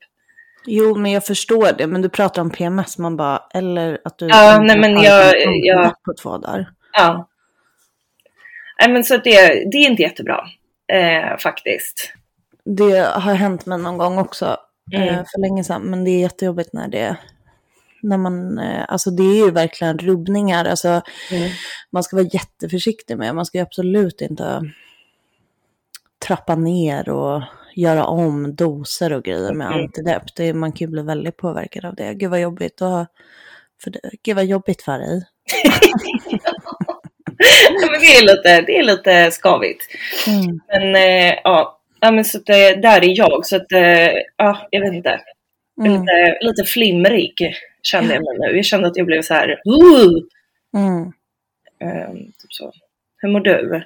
Jo, 0.67 0.95
men 0.99 1.13
jag 1.13 1.27
förstår 1.27 1.73
det. 1.79 1.87
Men 1.87 2.03
du 2.03 2.09
pratar 2.09 2.43
om 2.43 2.51
PMS, 2.51 2.99
man 2.99 3.17
bara, 3.17 3.43
eller 3.55 3.99
att 4.05 4.19
du 4.19 4.27
Ja, 4.29 4.61
nej, 4.63 4.79
men 4.79 4.97
har 4.97 5.05
jag- 5.05 5.35
jag- 5.65 6.03
på 6.03 6.15
två 6.23 6.39
dagar. 6.39 6.71
Ja. 6.93 7.29
Nej 8.81 8.91
men 8.93 9.05
så 9.05 9.17
det, 9.17 9.47
det 9.73 9.77
är 9.79 9.87
inte 9.91 10.03
jättebra. 10.03 10.41
Eh, 10.93 11.37
faktiskt. 11.39 12.13
Det 12.65 12.99
har 13.15 13.35
hänt 13.35 13.67
mig 13.67 13.79
någon 13.79 13.99
gång 13.99 14.19
också, 14.19 14.57
Mm. 14.95 15.09
eh, 15.09 15.15
för 15.15 15.41
länge 15.41 15.65
sedan. 15.65 15.83
Men 15.83 16.05
det 16.05 16.11
är 16.11 16.21
jättejobbigt 16.21 16.73
när 16.73 16.89
det, 16.89 17.17
när 18.03 18.17
man, 18.17 18.59
eh, 18.59 18.85
alltså 18.89 19.11
det 19.11 19.23
är 19.23 19.45
ju 19.45 19.51
verkligen 19.51 19.99
rubbningar. 19.99 20.65
Alltså 20.65 20.89
Mm. 21.33 21.51
man 21.91 22.03
ska 22.03 22.17
vara 22.17 22.27
jätteförsiktig 22.33 23.17
med, 23.19 23.35
man 23.35 23.47
ska 23.47 23.59
ju 23.59 23.63
absolut 23.63 24.21
inte 24.21 24.63
trappa 26.27 26.55
ner 26.55 27.09
och 27.09 27.43
göra 27.75 28.05
om 28.07 28.57
doser 28.57 29.13
och 29.13 29.25
grejer 29.25 29.53
med 29.53 29.67
Mm. 29.67 29.79
antidepp. 29.81 30.35
Det, 30.37 30.53
man 30.55 30.73
kan 30.73 30.87
ju 30.87 30.91
bli 30.93 31.03
väldigt 31.03 31.37
påverkad 31.37 31.85
av 31.85 31.95
det. 31.95 32.15
Gud 32.15 32.31
vad 32.31 32.41
jobbigt, 32.41 32.81
och, 32.81 33.07
för 33.83 33.91
det, 33.91 34.01
gud 34.23 34.37
vad 34.37 34.45
jobbigt 34.45 34.83
för 34.83 34.99
dig. 34.99 35.23
Ja, 37.81 37.91
men 37.91 38.01
det, 38.01 38.07
är 38.07 38.23
lite, 38.23 38.61
det 38.61 38.79
är 38.79 38.83
lite 38.83 39.31
skavigt. 39.31 39.83
Mm. 40.27 40.61
Men 40.69 40.95
eh, 40.97 41.35
ja. 41.45 41.81
ja, 42.01 42.11
men 42.11 42.25
så 42.25 42.39
att, 42.39 42.49
eh, 42.49 42.81
där 42.83 43.05
är 43.05 43.19
jag. 43.19 43.47
Så 43.47 43.57
att, 43.57 43.73
eh, 43.73 44.11
ja, 44.37 44.69
jag 44.71 44.81
vet 44.81 44.93
inte. 44.93 45.21
Mm. 45.81 45.93
Lite, 45.93 46.39
lite 46.41 46.65
flimrig 46.65 47.35
kände 47.83 48.15
jag 48.15 48.23
mig 48.23 48.39
nu. 48.39 48.57
Jag 48.57 48.65
kände 48.65 48.89
att 48.89 48.97
jag 48.97 49.07
blev 49.07 49.23
så 49.23 49.35
här. 49.35 49.49
Uh! 49.49 50.19
Mm. 50.77 51.13
Eh, 51.81 52.13
typ 52.15 52.53
så. 52.53 52.73
Hur 53.17 53.29
mår 53.29 53.41
du? 53.41 53.83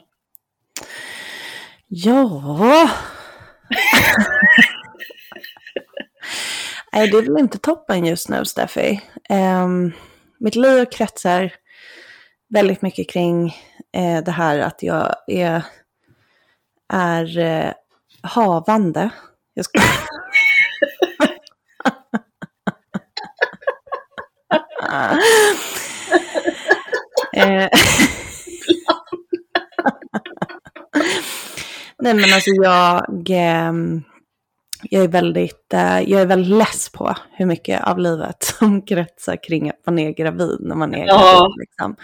Ja. 1.94 2.40
Nej, 6.92 7.10
det 7.10 7.18
är 7.18 7.22
väl 7.22 7.38
inte 7.38 7.58
toppen 7.58 8.04
just 8.04 8.28
nu, 8.28 8.44
Steffi. 8.44 9.00
Ehm, 9.28 9.92
mitt 10.38 10.54
liv 10.54 10.84
kretsar 10.84 11.52
väldigt 12.48 12.82
mycket 12.82 13.10
kring 13.10 13.46
eh, 13.96 14.24
det 14.24 14.30
här 14.30 14.58
att 14.58 14.82
jag 14.82 15.14
är, 15.26 15.62
är 16.92 17.38
eh, 17.38 17.72
havande. 18.22 19.10
Jag 19.54 19.64
ska... 19.64 19.80
Eh, 27.36 27.68
Nej 32.02 32.14
men 32.14 32.24
alltså 32.34 32.50
jag, 32.50 33.04
ehm, 33.30 34.02
jag 34.82 35.04
är 35.04 35.08
väldigt, 35.08 35.72
eh, 35.74 36.00
jag 36.00 36.20
är 36.20 36.26
väldigt 36.26 36.56
less 36.58 36.88
på 36.92 37.14
hur 37.32 37.46
mycket 37.46 37.82
av 37.84 37.98
livet 37.98 38.42
som 38.58 38.82
kretsar 38.82 39.36
kring 39.42 39.68
att 39.70 39.80
man 39.86 39.98
är 39.98 40.10
gravid 40.10 40.58
när 40.60 40.76
man 40.76 40.94
är 40.94 41.06
Ja. 41.06 41.18
gravid. 41.18 41.50
Liksom. 41.60 41.96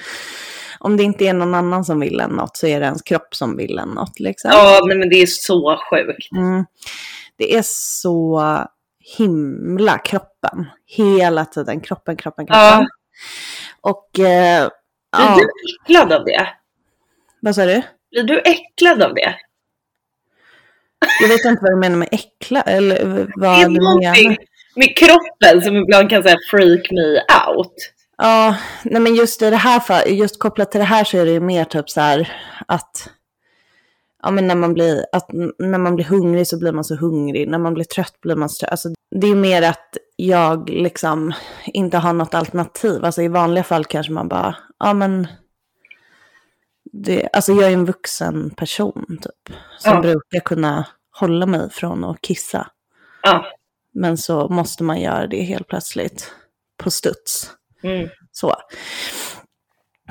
Om 0.81 0.97
det 0.97 1.02
inte 1.02 1.25
är 1.26 1.33
någon 1.35 1.55
annan 1.55 1.85
som 1.85 2.00
vill 2.00 2.21
en 2.21 2.31
något 2.31 2.57
så 2.57 2.67
är 2.67 2.81
det 2.81 2.87
ens 2.87 3.02
kropp 3.02 3.35
som 3.35 3.57
vill 3.57 3.78
en 3.78 3.88
något. 3.88 4.21
Liksom. 4.21 4.50
Ja, 4.55 4.81
nej, 4.87 4.97
men 4.99 5.09
det 5.09 5.17
är 5.17 5.26
så 5.26 5.78
sjukt. 5.90 6.33
Mm. 6.37 6.64
Det 7.37 7.55
är 7.57 7.62
så 7.64 8.43
himla 9.19 9.99
kroppen. 9.99 10.67
Hela 10.87 11.45
tiden 11.45 11.81
kroppen, 11.81 12.17
kroppen, 12.17 12.47
kroppen. 12.47 12.62
Ja. 12.62 12.87
Och 13.81 14.19
eh, 14.19 14.69
Blir 15.17 15.26
ja, 15.26 15.37
du 15.37 15.47
äcklad 15.85 16.12
av 16.12 16.25
det? 16.25 16.49
vad 17.40 17.55
sa 17.55 17.64
du? 17.64 17.83
Blir 18.11 18.23
du 18.23 18.40
äcklad 18.40 19.02
av 19.02 19.14
det? 19.14 19.35
Jag 21.21 21.28
vet 21.28 21.45
inte 21.45 21.62
vad 21.62 21.73
du 21.73 21.76
menar 21.76 21.97
med 21.97 22.09
äckla 22.12 22.61
eller 22.62 23.05
Det 23.05 23.28
vad 23.37 23.61
är 23.61 23.64
du 23.64 23.71
menar. 23.71 24.37
med 24.76 24.97
kroppen 24.97 25.62
som 25.62 25.76
ibland 25.76 26.11
kan 26.11 26.23
säga 26.23 26.37
freak 26.50 26.90
me 26.90 27.21
out. 27.49 27.75
Ja, 28.19 28.57
nej 28.85 29.02
men 29.02 29.14
just 29.14 29.43
i 29.43 29.50
det 29.50 29.57
här 29.57 29.81
fall, 29.81 30.02
just 30.09 30.38
kopplat 30.38 30.71
till 30.71 30.78
det 30.81 30.85
här 30.87 31.05
så 31.05 31.19
är 31.19 31.25
det 31.25 31.31
ju 31.33 31.40
mer 31.40 31.64
typ 31.64 31.90
så 31.90 32.00
här 32.00 32.33
att 32.67 33.11
ja 34.23 34.31
men 34.31 34.47
när 34.47 34.55
man 34.55 34.75
blir, 34.75 35.05
att 35.12 35.28
när 35.59 35.78
man 35.78 35.95
blir 35.97 36.05
hungrig 36.05 36.47
så 36.47 36.59
blir 36.59 36.73
man 36.73 36.85
så 36.85 36.97
hungrig, 36.97 37.49
när 37.49 37.59
man 37.59 37.75
blir 37.75 37.85
trött 37.85 38.21
blir 38.23 38.37
man 38.37 38.49
så 38.49 38.61
trött. 38.61 38.71
Alltså 38.71 38.88
det 39.21 39.26
är 39.26 39.35
mer 39.35 39.62
att 39.62 39.97
jag 40.17 40.71
liksom 40.71 41.33
inte 41.67 41.97
har 41.99 42.12
något 42.12 42.35
alternativ. 42.35 43.05
Alltså 43.05 43.23
i 43.23 43.28
vanliga 43.28 43.64
fall 43.64 43.85
kanske 43.85 44.12
man 44.12 44.28
bara, 44.28 44.57
ja 44.78 44.95
men 44.95 45.26
det, 46.92 47.28
alltså 47.33 47.52
jag 47.52 47.64
är 47.64 47.73
en 47.73 47.85
vuxen 47.85 48.50
person 48.50 49.18
typ. 49.23 49.57
Som 49.78 49.92
Ja. 49.95 50.00
brukar 50.00 50.40
kunna 50.40 50.87
hålla 51.11 51.47
mig 51.47 51.71
från 51.71 52.04
att 52.04 52.21
kissa. 52.21 52.66
Ja, 53.23 53.45
Men 53.95 54.16
så 54.18 54.49
måste 54.49 54.85
man 54.85 55.00
göra 55.00 55.26
det 55.26 55.42
helt 55.42 55.68
plötsligt. 55.68 56.33
på 56.83 56.90
studs. 56.90 57.50
Mm. 57.83 58.09
Så. 58.33 58.54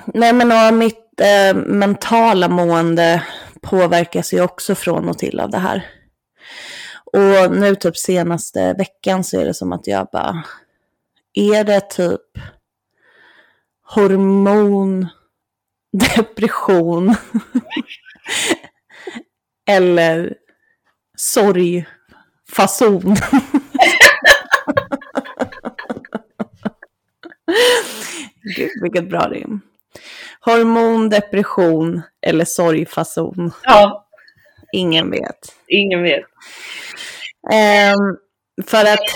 Nej 0.05 0.33
men 0.33 0.51
och 0.67 0.77
mitt 0.77 1.21
eh, 1.21 1.55
mentala 1.55 2.47
mående 2.47 3.23
påverkas 3.61 4.33
ju 4.33 4.41
också 4.41 4.75
från 4.75 5.09
och 5.09 5.17
till 5.17 5.39
av 5.39 5.49
det 5.49 5.57
här. 5.57 5.85
Och 7.05 7.51
nu 7.57 7.75
typ 7.75 7.97
senaste 7.97 8.73
veckan 8.73 9.23
så 9.23 9.39
är 9.39 9.45
det 9.45 9.53
som 9.53 9.73
att 9.73 9.87
jag 9.87 10.07
bara, 10.11 10.43
är 11.33 11.63
det 11.63 11.81
typ 11.81 12.21
hormon, 13.83 15.07
depression 16.15 17.15
eller 19.69 20.33
sorgfason? 21.17 23.01
Gud, 28.57 28.69
vilket 28.81 29.09
bra 29.09 29.19
rim. 29.29 29.61
Hormon, 30.39 31.09
depression 31.09 32.01
eller 32.21 32.45
sorgfason. 32.45 33.51
Ja, 33.63 34.03
Ingen 34.73 35.11
vet. 35.11 35.55
ingen 35.67 36.03
vet. 36.03 36.23
Ehm, 37.51 38.17
för 38.67 38.85
att 38.93 39.09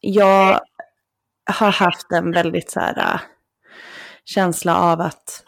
jag 0.00 0.60
har 1.50 1.70
haft 1.70 2.12
en 2.12 2.32
väldigt 2.32 2.70
så 2.70 2.80
här 2.80 2.98
äh, 3.14 3.20
känsla 4.24 4.78
av 4.78 5.00
att 5.00 5.44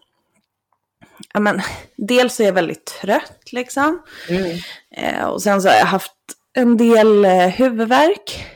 ja, 1.34 1.40
men, 1.40 1.60
dels 1.96 2.40
är 2.40 2.44
jag 2.44 2.52
väldigt 2.52 2.86
trött 2.86 3.52
liksom. 3.52 4.02
Mm. 4.28 4.58
Eh, 4.90 5.24
och 5.24 5.42
sen 5.42 5.62
så 5.62 5.68
har 5.68 5.76
jag 5.76 5.86
haft 5.86 6.12
en 6.54 6.76
del 6.76 7.24
eh, 7.24 7.46
huvudvärk. 7.46 8.46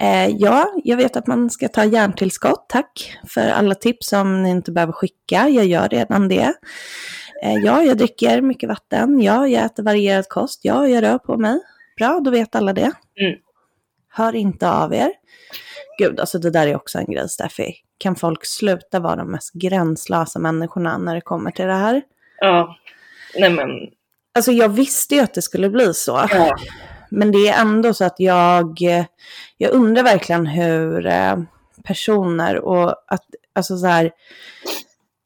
Eh, 0.00 0.28
ja, 0.28 0.72
jag 0.84 0.96
vet 0.96 1.16
att 1.16 1.26
man 1.26 1.50
ska 1.50 1.68
ta 1.68 1.84
järntillskott, 1.84 2.66
tack 2.68 3.18
för 3.28 3.48
alla 3.48 3.74
tips 3.74 4.08
som 4.08 4.42
ni 4.42 4.50
inte 4.50 4.72
behöver 4.72 4.92
skicka. 4.92 5.48
Jag 5.48 5.66
gör 5.66 5.88
redan 5.88 6.28
det. 6.28 6.54
Eh, 7.42 7.54
ja, 7.64 7.82
jag 7.82 7.98
dricker 7.98 8.40
mycket 8.40 8.68
vatten. 8.68 9.20
Ja, 9.20 9.48
jag 9.48 9.64
äter 9.64 9.82
varierad 9.82 10.28
kost. 10.28 10.60
Ja, 10.62 10.88
jag 10.88 11.02
rör 11.02 11.18
på 11.18 11.36
mig. 11.36 11.60
Bra, 11.98 12.20
då 12.24 12.30
vet 12.30 12.54
alla 12.54 12.72
det. 12.72 12.92
Mm. 13.20 13.38
Hör 14.08 14.34
inte 14.34 14.70
av 14.70 14.94
er. 14.94 15.12
Gud, 15.98 16.20
alltså 16.20 16.38
det 16.38 16.50
där 16.50 16.66
är 16.66 16.76
också 16.76 16.98
en 16.98 17.06
grej, 17.06 17.28
Steffi. 17.28 17.74
Kan 17.98 18.16
folk 18.16 18.46
sluta 18.46 19.00
vara 19.00 19.16
de 19.16 19.30
mest 19.30 19.52
gränslösa 19.52 20.38
människorna 20.38 20.98
när 20.98 21.14
det 21.14 21.20
kommer 21.20 21.50
till 21.50 21.66
det 21.66 21.72
här? 21.72 22.02
Ja, 22.40 22.76
nej 23.38 23.50
men. 23.50 23.68
Alltså 24.34 24.52
jag 24.52 24.68
visste 24.68 25.14
ju 25.14 25.20
att 25.20 25.34
det 25.34 25.42
skulle 25.42 25.70
bli 25.70 25.94
så. 25.94 26.26
Ja. 26.30 26.56
Men 27.10 27.32
det 27.32 27.48
är 27.48 27.60
ändå 27.60 27.94
så 27.94 28.04
att 28.04 28.20
jag, 28.20 28.78
jag 29.56 29.70
undrar 29.72 30.02
verkligen 30.02 30.46
hur 30.46 31.06
eh, 31.06 31.36
personer 31.84 32.58
och 32.58 32.90
att, 33.06 33.24
alltså 33.54 33.78
så 33.78 33.86
här, 33.86 34.10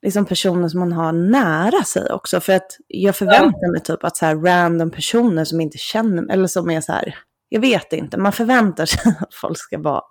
liksom 0.03 0.27
personer 0.27 0.69
som 0.69 0.81
man 0.81 0.93
har 0.93 1.13
nära 1.13 1.85
sig 1.85 2.13
också. 2.13 2.41
För 2.41 2.53
att 2.53 2.77
jag 2.89 3.17
förväntar 3.17 3.73
mig 3.73 3.81
typ 3.81 4.05
att 4.05 4.17
så 4.17 4.27
här 4.27 4.37
random 4.37 4.91
personer 4.91 5.45
som 5.45 5.61
inte 5.61 5.79
känner 5.79 6.33
eller 6.33 6.47
som 6.47 6.71
är 6.71 6.81
så 6.81 6.93
här, 6.93 7.15
jag 7.53 7.61
vet 7.61 7.93
inte, 7.93 8.17
man 8.17 8.33
förväntar 8.33 8.87
sig 8.87 9.15
att 9.21 9.35
folk 9.35 9.59
ska 9.59 9.79
vara 9.79 10.03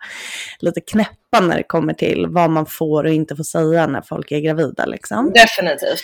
lite 0.59 0.81
knäppa 0.81 1.39
när 1.41 1.57
det 1.57 1.63
kommer 1.63 1.93
till 1.93 2.27
vad 2.27 2.49
man 2.49 2.65
får 2.65 3.03
och 3.03 3.13
inte 3.13 3.35
får 3.35 3.43
säga 3.43 3.87
när 3.87 4.01
folk 4.01 4.31
är 4.31 4.39
gravida 4.39 4.85
liksom. 4.85 5.31
Definitivt. 5.33 6.03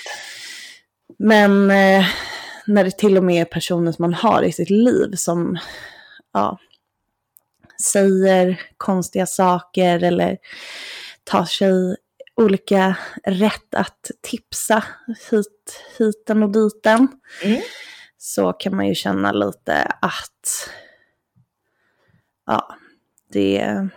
Men 1.20 1.72
eh, 1.72 2.06
när 2.68 2.84
det 2.84 2.98
till 2.98 3.18
och 3.18 3.24
med 3.24 3.42
är 3.42 3.46
personer 3.46 3.92
som 3.92 4.04
man 4.04 4.14
har 4.14 4.44
i 4.44 4.52
sitt 4.52 4.70
liv 4.70 5.12
som 5.16 5.58
ja, 6.34 6.60
säger 7.94 8.62
konstiga 8.78 9.26
saker 9.26 10.04
eller 10.04 10.38
tar 11.24 11.46
sig 11.46 11.96
olika 12.36 12.96
rätt 13.24 13.76
att 13.76 14.12
tipsa 14.22 14.84
hit, 15.32 15.84
hiten 15.98 16.44
och 16.44 16.52
diten. 16.52 17.08
Mm. 17.44 17.62
Så 18.18 18.54
kan 18.54 18.76
man 18.76 18.88
ju 18.88 18.96
känna 18.96 19.32
lite 19.32 19.84
att 20.02 20.70
ja, 22.46 22.76
det 23.32 23.90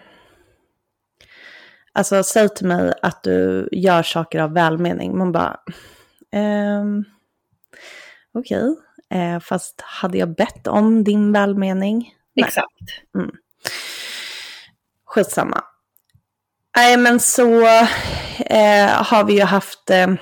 Alltså 1.93 2.23
säg 2.23 2.49
till 2.49 2.67
mig 2.67 2.93
att 3.03 3.23
du 3.23 3.69
gör 3.73 4.03
saker 4.03 4.41
av 4.41 4.53
välmening. 4.53 5.19
Man 5.19 5.33
bara, 5.33 5.61
ehm, 6.33 7.05
okej, 8.35 8.77
eh, 9.11 9.41
fast 9.41 9.81
hade 9.81 10.19
jag 10.19 10.35
bett 10.35 10.67
om 10.67 11.05
din 11.05 11.33
välmening? 11.33 12.15
Nej. 12.35 12.47
Exakt. 12.47 12.69
Skitsamma. 15.07 15.65
Nej 16.77 16.97
men 16.97 17.21
så 17.21 17.67
eh, 18.39 18.89
har 18.89 19.25
vi 19.25 19.33
ju 19.35 19.43
haft, 19.43 19.91
eh, 19.91 20.15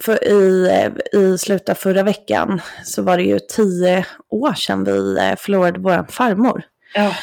för 0.00 0.28
i, 0.28 0.68
i 1.12 1.38
slutet 1.38 1.68
av 1.68 1.74
förra 1.74 2.02
veckan 2.02 2.60
så 2.84 3.02
var 3.02 3.16
det 3.16 3.22
ju 3.22 3.38
tio 3.38 4.06
år 4.28 4.52
sedan 4.54 4.84
vi 4.84 5.18
eh, 5.18 5.36
förlorade 5.36 5.78
vår 5.78 6.06
farmor. 6.10 6.62
Ja. 6.94 7.14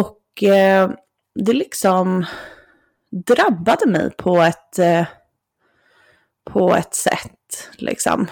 Och 0.00 0.42
eh, 0.42 0.90
det 1.34 1.52
liksom 1.52 2.24
drabbade 3.26 3.86
mig 3.86 4.10
på 4.10 4.40
ett, 4.42 4.78
eh, 4.78 5.06
på 6.50 6.74
ett 6.74 6.94
sätt. 6.94 7.70
Liksom. 7.76 8.26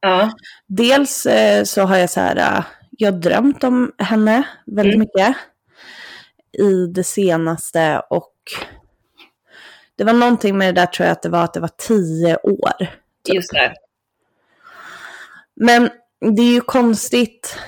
Ja. 0.00 0.30
Dels 0.66 1.26
eh, 1.26 1.64
så 1.64 1.82
har 1.82 1.96
jag 1.96 2.10
så 2.10 2.20
här, 2.20 2.36
eh, 2.36 2.64
jag 2.90 3.20
drömt 3.20 3.64
om 3.64 3.92
henne 3.98 4.42
väldigt 4.66 4.94
Mm. 4.94 5.00
mycket 5.00 5.36
i 6.58 6.86
det 6.86 7.04
senaste 7.04 8.02
och 8.10 8.34
det 9.98 10.04
var 10.04 10.12
någonting 10.12 10.58
med 10.58 10.74
det 10.74 10.80
där 10.80 10.86
tror 10.86 11.06
jag 11.06 11.12
att 11.12 11.22
det 11.22 11.28
var 11.28 11.44
att 11.44 11.54
det 11.54 11.60
var 11.60 11.70
tio 11.76 12.36
år. 12.36 12.86
Just 13.28 13.52
det. 13.52 13.74
Men 15.56 15.90
det 16.36 16.42
är 16.42 16.52
ju 16.52 16.60
konstigt 16.60 17.58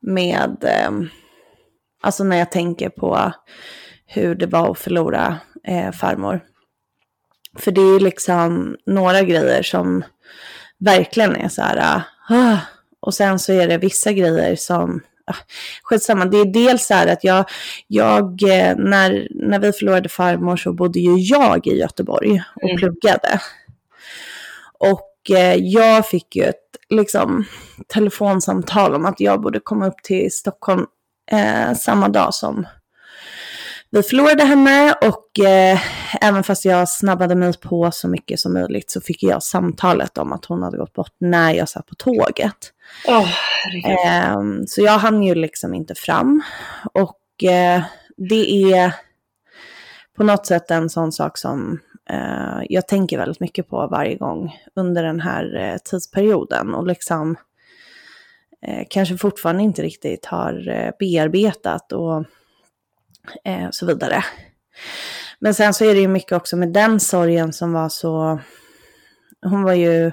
med, 0.00 0.64
eh, 0.64 0.90
alltså 2.02 2.24
när 2.24 2.36
jag 2.36 2.52
tänker 2.52 2.88
på 2.88 3.32
hur 4.06 4.34
det 4.34 4.46
var 4.46 4.70
att 4.70 4.78
förlora 4.78 5.38
eh, 5.64 5.92
farmor. 5.92 6.40
För 7.58 7.72
det 7.72 7.80
är 7.80 8.00
liksom 8.00 8.76
några 8.86 9.22
grejer 9.22 9.62
som 9.62 10.04
verkligen 10.78 11.36
är 11.36 11.48
så 11.48 11.62
här, 11.62 12.02
ah, 12.28 12.58
och 13.00 13.14
sen 13.14 13.38
så 13.38 13.52
är 13.52 13.68
det 13.68 13.78
vissa 13.78 14.12
grejer 14.12 14.56
som, 14.56 15.00
skitsamma, 15.82 16.24
det 16.24 16.36
är 16.36 16.52
dels 16.52 16.86
så 16.86 16.94
här 16.94 17.06
att 17.06 17.24
jag, 17.24 17.44
jag 17.86 18.42
eh, 18.42 18.76
när, 18.76 19.28
när 19.30 19.58
vi 19.58 19.72
förlorade 19.72 20.08
farmor 20.08 20.56
så 20.56 20.72
bodde 20.72 21.00
ju 21.00 21.16
jag 21.16 21.66
i 21.66 21.78
Göteborg 21.78 22.42
och 22.56 22.64
Mm. 22.70 22.76
pluggade. 22.76 23.40
Och 24.78 25.30
eh, 25.30 25.54
jag 25.54 26.06
fick 26.08 26.36
ju 26.36 26.42
ett 26.42 26.76
liksom, 26.88 27.44
telefonsamtal 27.86 28.94
om 28.94 29.06
att 29.06 29.20
jag 29.20 29.40
borde 29.40 29.60
komma 29.60 29.86
upp 29.86 30.02
till 30.02 30.32
Stockholm 30.32 30.86
eh, 31.32 31.74
samma 31.74 32.08
dag 32.08 32.34
som 32.34 32.66
vi 33.90 34.02
förlorade 34.02 34.44
henne 34.44 34.92
och 34.92 35.44
eh, 35.46 35.78
även 36.20 36.42
fast 36.42 36.64
jag 36.64 36.88
snabbade 36.88 37.34
mig 37.34 37.52
på 37.60 37.90
så 37.90 38.08
mycket 38.08 38.40
som 38.40 38.52
möjligt 38.52 38.90
så 38.90 39.00
fick 39.00 39.22
jag 39.22 39.42
samtalet 39.42 40.18
om 40.18 40.32
att 40.32 40.44
hon 40.44 40.62
hade 40.62 40.76
gått 40.76 40.92
bort 40.92 41.14
när 41.18 41.54
jag 41.54 41.68
satt 41.68 41.86
på 41.86 41.94
tåget. 41.94 42.72
Herregud. 43.64 43.98
Ehm, 44.06 44.66
så 44.66 44.80
jag 44.82 44.98
hann 44.98 45.22
ju 45.22 45.34
liksom 45.34 45.74
inte 45.74 45.94
fram. 45.94 46.42
Och 46.92 47.44
eh, 47.44 47.82
det 48.16 48.72
är 48.72 48.94
på 50.16 50.24
något 50.24 50.46
sätt 50.46 50.70
en 50.70 50.90
sån 50.90 51.12
sak 51.12 51.38
som 51.38 51.78
eh, 52.10 52.62
jag 52.68 52.88
tänker 52.88 53.18
väldigt 53.18 53.40
mycket 53.40 53.68
på 53.68 53.86
varje 53.86 54.16
gång 54.16 54.56
under 54.74 55.02
den 55.02 55.20
här 55.20 55.56
eh, 55.56 55.76
tidsperioden. 55.84 56.74
Och 56.74 56.86
liksom 56.86 57.36
eh, 58.66 58.86
kanske 58.90 59.18
fortfarande 59.18 59.62
inte 59.62 59.82
riktigt 59.82 60.26
har 60.26 60.68
eh, 60.68 60.90
bearbetat 60.98 61.92
och 61.92 62.24
eh, 63.44 63.68
så 63.70 63.86
vidare. 63.86 64.24
Men 65.38 65.54
sen 65.54 65.74
så 65.74 65.84
är 65.84 65.94
det 65.94 66.00
ju 66.00 66.08
mycket 66.08 66.32
också 66.32 66.56
med 66.56 66.72
den 66.72 67.00
sorgen 67.00 67.52
som 67.52 67.72
var 67.72 67.88
så... 67.88 68.40
Hon 69.42 69.62
var 69.62 69.74
ju... 69.74 70.12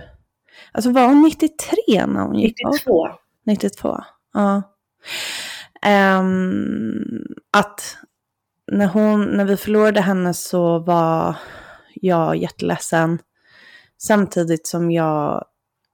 Alltså 0.71 0.91
var 0.91 1.05
hon 1.05 1.21
93 1.21 2.05
när 2.05 2.21
hon 2.21 2.35
gick 2.35 2.63
bort? 2.63 2.73
92. 2.73 3.07
92, 3.45 3.97
ja. 4.33 4.61
Ehm, 5.81 7.25
att 7.51 7.97
när, 8.71 8.87
hon, 8.87 9.25
när 9.25 9.45
vi 9.45 9.57
förlorade 9.57 10.01
henne 10.01 10.33
så 10.33 10.79
var 10.79 11.35
jag 11.93 12.35
jätteledsen. 12.37 13.19
Samtidigt 13.97 14.67
som 14.67 14.91
jag 14.91 15.45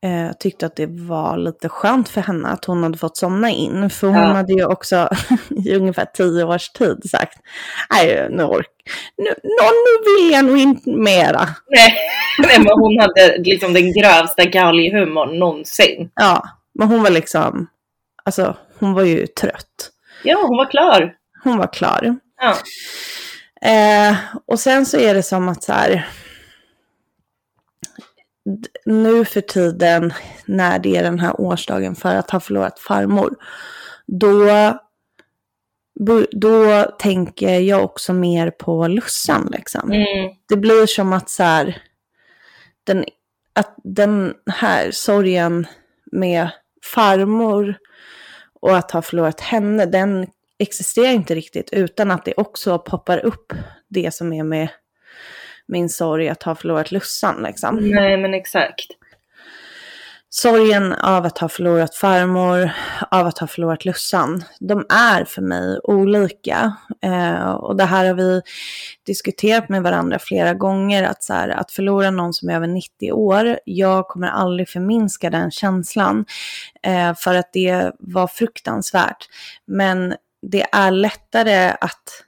eh, 0.03 0.31
tyckte 0.39 0.65
att 0.65 0.75
det 0.75 0.85
var 0.89 1.37
lite 1.37 1.69
skönt 1.69 2.09
för 2.09 2.21
henne 2.21 2.47
att 2.49 2.65
hon 2.65 2.83
hade 2.83 2.97
fått 2.97 3.17
somna 3.17 3.49
in. 3.49 3.89
För 3.89 4.07
hon 4.07 4.15
Ja. 4.17 4.23
hade 4.27 4.53
ju 4.53 4.65
också 4.65 5.09
i 5.65 5.75
ungefär 5.75 6.05
tio 6.05 6.43
års 6.43 6.69
tid 6.69 7.09
sagt, 7.09 7.37
nej 7.89 8.27
nu 8.29 8.43
ork, 8.43 8.67
nu, 9.17 9.29
nå, 9.43 9.63
nu 9.63 10.03
vill 10.23 10.31
jag 10.33 10.45
nog 10.45 10.57
inte 10.57 10.89
mera. 10.89 11.49
Nej. 11.69 11.95
Nej, 12.39 12.59
men 12.59 12.67
hon 12.67 12.99
hade 12.99 13.37
liksom 13.37 13.73
den 13.73 13.93
grövsta 13.93 14.43
galghumorn 14.45 15.39
någonsin. 15.39 16.09
Ja, 16.15 16.43
men 16.79 16.87
hon 16.87 17.03
var 17.03 17.09
liksom, 17.09 17.67
alltså 18.25 18.55
hon 18.79 18.93
var 18.93 19.03
ju 19.03 19.27
trött. 19.27 19.89
Ja, 20.23 20.37
hon 20.47 20.57
var 20.57 20.65
klar. 20.71 21.13
Hon 21.43 21.57
var 21.57 21.73
klar. 21.73 22.15
Ja. 22.41 22.55
Eh, 23.69 24.15
och 24.47 24.59
sen 24.59 24.85
så 24.85 24.97
är 24.97 25.13
det 25.13 25.23
som 25.23 25.49
att 25.49 25.63
så 25.63 25.73
här, 25.73 26.07
nu 28.85 29.25
för 29.25 29.41
tiden 29.41 30.13
när 30.45 30.79
det 30.79 30.97
är 30.97 31.03
den 31.03 31.19
här 31.19 31.41
årsdagen 31.41 31.95
för 31.95 32.15
att 32.15 32.31
ha 32.31 32.39
förlorat 32.39 32.79
farmor, 32.79 33.35
då, 34.07 34.47
då 36.31 36.83
tänker 36.83 37.59
jag 37.59 37.83
också 37.83 38.13
mer 38.13 38.51
på 38.51 38.87
Lussan 38.87 39.49
liksom. 39.51 39.91
Mm. 39.91 40.31
Det 40.49 40.57
blir 40.57 40.85
som 40.85 41.13
att 41.13 41.29
så 41.29 41.43
här, 41.43 41.81
den, 42.83 43.05
att 43.53 43.75
den 43.83 44.33
här 44.45 44.91
sorgen 44.91 45.67
med 46.11 46.49
farmor 46.95 47.77
och 48.61 48.77
att 48.77 48.91
ha 48.91 49.01
förlorat 49.01 49.39
henne, 49.39 49.85
den 49.85 50.27
existerar 50.59 51.11
inte 51.11 51.35
riktigt 51.35 51.73
utan 51.73 52.11
att 52.11 52.25
det 52.25 52.33
också 52.37 52.79
poppar 52.79 53.25
upp 53.25 53.53
det 53.89 54.13
som 54.13 54.33
är 54.33 54.43
med 54.43 54.69
min 55.67 55.89
sorg 55.89 56.29
att 56.29 56.43
ha 56.43 56.55
förlorat 56.55 56.91
Lussan. 56.91 57.43
Liksom. 57.43 57.75
Nej 57.75 58.17
men 58.17 58.33
exakt. 58.33 58.87
Sorgen 60.35 60.93
av 60.93 61.25
att 61.25 61.37
ha 61.37 61.49
förlorat 61.49 61.95
farmor, 61.95 62.71
av 63.11 63.27
att 63.27 63.37
ha 63.37 63.47
förlorat 63.47 63.85
Lussan, 63.85 64.43
de 64.59 64.85
är 64.89 65.25
för 65.25 65.41
mig 65.41 65.79
olika. 65.83 66.77
Eh, 67.01 67.49
och 67.49 67.75
det 67.75 67.83
här 67.83 68.05
har 68.05 68.13
vi 68.13 68.41
diskuterat 69.05 69.69
med 69.69 69.83
varandra 69.83 70.19
flera 70.19 70.53
gånger, 70.53 71.03
att, 71.03 71.23
så 71.23 71.33
här, 71.33 71.49
att 71.49 71.71
förlora 71.71 72.11
någon 72.11 72.33
som 72.33 72.49
är 72.49 72.55
över 72.55 72.67
90 72.67 73.11
år, 73.11 73.59
jag 73.65 74.07
kommer 74.07 74.27
aldrig 74.27 74.69
förminska 74.69 75.29
den 75.29 75.51
känslan, 75.51 76.25
eh, 76.83 77.13
för 77.15 77.35
att 77.35 77.53
det 77.53 77.91
var 77.99 78.27
fruktansvärt. 78.27 79.27
Men 79.67 80.15
det 80.41 80.65
är 80.71 80.91
lättare 80.91 81.75
att, 81.81 82.23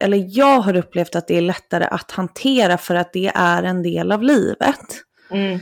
eller 0.00 0.24
jag 0.28 0.60
har 0.60 0.76
upplevt 0.76 1.16
att 1.16 1.28
det 1.28 1.36
är 1.36 1.40
lättare 1.40 1.84
att 1.84 2.10
hantera 2.10 2.78
för 2.78 2.94
att 2.94 3.12
det 3.12 3.32
är 3.34 3.62
en 3.62 3.82
del 3.82 4.12
av 4.12 4.22
livet 4.22 4.86
Mm. 5.30 5.60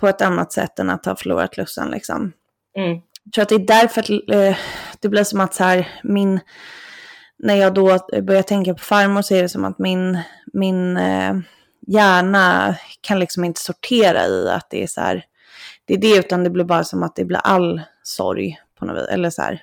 på 0.00 0.08
ett 0.08 0.22
annat 0.22 0.52
sätt 0.52 0.78
än 0.78 0.90
att 0.90 1.06
ha 1.06 1.16
förlorat 1.16 1.56
Lussan 1.56 1.90
liksom. 1.90 2.32
Mm. 2.78 3.00
Jag 3.24 3.32
tror 3.32 3.42
att 3.42 3.48
det 3.48 3.54
är 3.54 3.80
därför 3.80 4.00
att 4.00 4.10
eh, 4.10 4.56
det 5.00 5.08
blir 5.08 5.24
som 5.24 5.40
att 5.40 5.54
så 5.54 5.64
här, 5.64 5.88
min, 6.02 6.40
när 7.38 7.54
jag 7.54 7.74
då 7.74 7.98
börjar 8.22 8.42
tänka 8.42 8.74
på 8.74 8.80
farmor 8.80 9.22
så 9.22 9.34
är 9.34 9.42
det 9.42 9.48
som 9.48 9.64
att 9.64 9.78
min, 9.78 10.18
min 10.52 10.96
eh, 10.96 11.34
hjärna 11.86 12.76
kan 13.00 13.18
liksom 13.18 13.44
inte 13.44 13.60
sortera 13.60 14.26
i 14.26 14.48
att 14.48 14.70
det 14.70 14.82
är 14.82 14.86
så 14.86 15.00
här, 15.00 15.24
det 15.84 15.94
är 15.94 15.98
det 15.98 16.16
utan 16.16 16.44
det 16.44 16.50
blir 16.50 16.64
bara 16.64 16.84
som 16.84 17.02
att 17.02 17.16
det 17.16 17.24
blir 17.24 17.38
all 17.44 17.80
sorg 18.02 18.58
på 18.78 18.84
något 18.84 18.96
vis, 19.02 19.08
eller 19.08 19.30
så 19.30 19.42
här. 19.42 19.62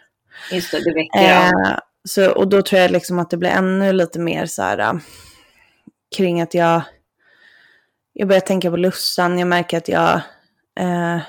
Just 0.51 0.71
det, 0.71 0.83
det 0.83 0.93
väcker 0.93 1.43
eh. 1.69 1.79
Så, 2.10 2.32
och 2.32 2.48
då 2.48 2.62
tror 2.62 2.82
jag 2.82 2.91
liksom 2.91 3.19
att 3.19 3.30
det 3.30 3.38
blir 3.38 3.50
ännu 3.50 3.93
lite 3.93 4.19
mer 4.19 4.45
så 4.45 4.62
här 4.62 4.78
äh, 4.78 4.93
kring 6.17 6.41
att 6.41 6.54
jag, 6.54 6.82
jag 8.13 8.28
börjar 8.28 8.41
tänka 8.41 8.69
på 8.72 8.78
Lussan, 8.78 9.39
jag 9.39 9.48
märker 9.48 9.78
att 9.78 9.88
jag, 9.88 10.22
eh, 10.80 11.19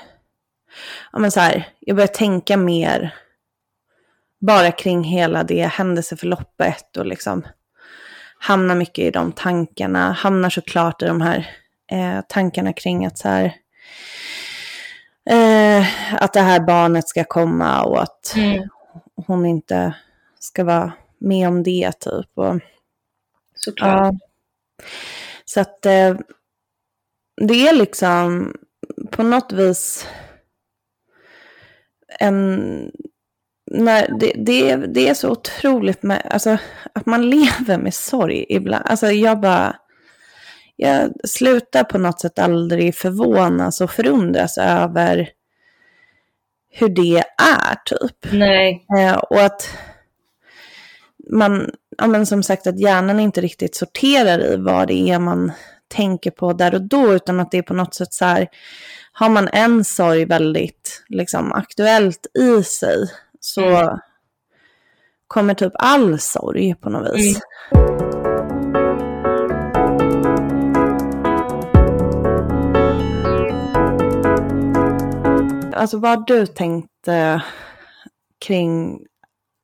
ja 1.11 1.19
men 1.19 1.31
så 1.31 1.39
här, 1.39 1.69
jag 1.79 1.95
börjar 1.95 2.07
tänka 2.07 2.57
mer 2.57 3.15
bara 4.39 4.71
kring 4.71 5.03
hela 5.03 5.43
det 5.43 5.65
händelseförloppet 5.65 6.97
och 6.97 7.05
liksom 7.05 7.47
hamnar 8.39 8.75
mycket 8.75 9.05
i 9.05 9.11
de 9.11 9.31
tankarna, 9.31 10.11
hamnar 10.11 10.49
såklart 10.49 11.01
i 11.01 11.05
de 11.05 11.21
här 11.21 11.49
eh, 11.91 12.21
tankarna 12.27 12.73
kring 12.73 13.05
att 13.05 13.17
så 13.17 13.27
här, 13.27 13.55
eh, 15.29 15.87
att 16.23 16.33
det 16.33 16.41
här 16.41 16.59
barnet 16.59 17.07
ska 17.07 17.23
komma 17.23 17.83
och 17.83 18.01
att 18.01 18.33
Mm. 18.35 18.69
hon 19.27 19.45
inte 19.45 19.93
ska 20.43 20.63
vara 20.63 20.93
med 21.17 21.47
om 21.47 21.63
det 21.63 21.91
typ. 21.99 22.29
Och, 22.33 22.59
Såklart. 23.55 24.13
ja. 24.13 24.13
Så 25.45 25.59
att 25.59 25.85
eh, 25.85 26.17
det 27.47 27.67
är 27.67 27.73
liksom 27.73 28.55
på 29.11 29.23
något 29.23 29.51
vis 29.51 30.07
en... 32.19 32.91
När 33.71 34.19
det, 34.19 34.33
det, 34.35 34.75
det 34.75 35.09
är 35.09 35.13
så 35.13 35.29
otroligt 35.29 36.03
med, 36.03 36.27
alltså, 36.29 36.57
att 36.93 37.05
man 37.05 37.29
lever 37.29 37.77
med 37.77 37.93
sorg 37.93 38.45
ibland. 38.49 38.85
Alltså 38.85 39.07
jag 39.11 39.39
bara, 39.39 39.75
jag 40.75 41.11
slutar 41.23 41.83
på 41.83 41.97
något 41.97 42.21
sätt 42.21 42.39
aldrig 42.39 42.95
förvånas 42.95 43.81
och 43.81 43.91
förundras 43.91 44.57
över 44.57 45.29
hur 46.69 46.89
det 46.89 47.23
är 47.37 47.75
typ. 47.85 48.31
Nej. 48.31 48.85
Eh, 48.97 49.17
och 49.17 49.41
att 49.41 49.69
man, 51.31 51.69
ja 51.97 52.07
men 52.07 52.25
som 52.25 52.43
sagt 52.43 52.67
att 52.67 52.79
hjärnan 52.79 53.19
inte 53.19 53.41
riktigt 53.41 53.75
sorterar 53.75 54.53
i 54.53 54.55
vad 54.55 54.87
det 54.87 55.09
är 55.09 55.19
man 55.19 55.51
tänker 55.87 56.31
på 56.31 56.53
där 56.53 56.75
och 56.75 56.81
då, 56.81 57.13
utan 57.13 57.39
att 57.39 57.51
det 57.51 57.57
är 57.57 57.61
på 57.61 57.73
något 57.73 57.93
sätt 57.93 58.13
så 58.13 58.25
här, 58.25 58.47
har 59.13 59.29
man 59.29 59.49
en 59.53 59.83
sorg 59.83 60.25
väldigt 60.25 61.03
liksom 61.07 61.51
aktuellt 61.51 62.27
i 62.39 62.63
sig 62.63 63.07
så 63.39 63.61
Mm. 63.65 63.99
kommer 65.27 65.53
typ 65.53 65.73
all 65.75 66.19
sorg 66.19 66.75
på 66.75 66.89
något 66.89 67.15
vis. 67.15 67.39
Alltså 75.73 75.97
vad 75.97 76.09
har 76.11 76.25
du 76.27 76.47
tänkt 76.47 77.07
eh, 77.07 77.41
kring 78.45 78.99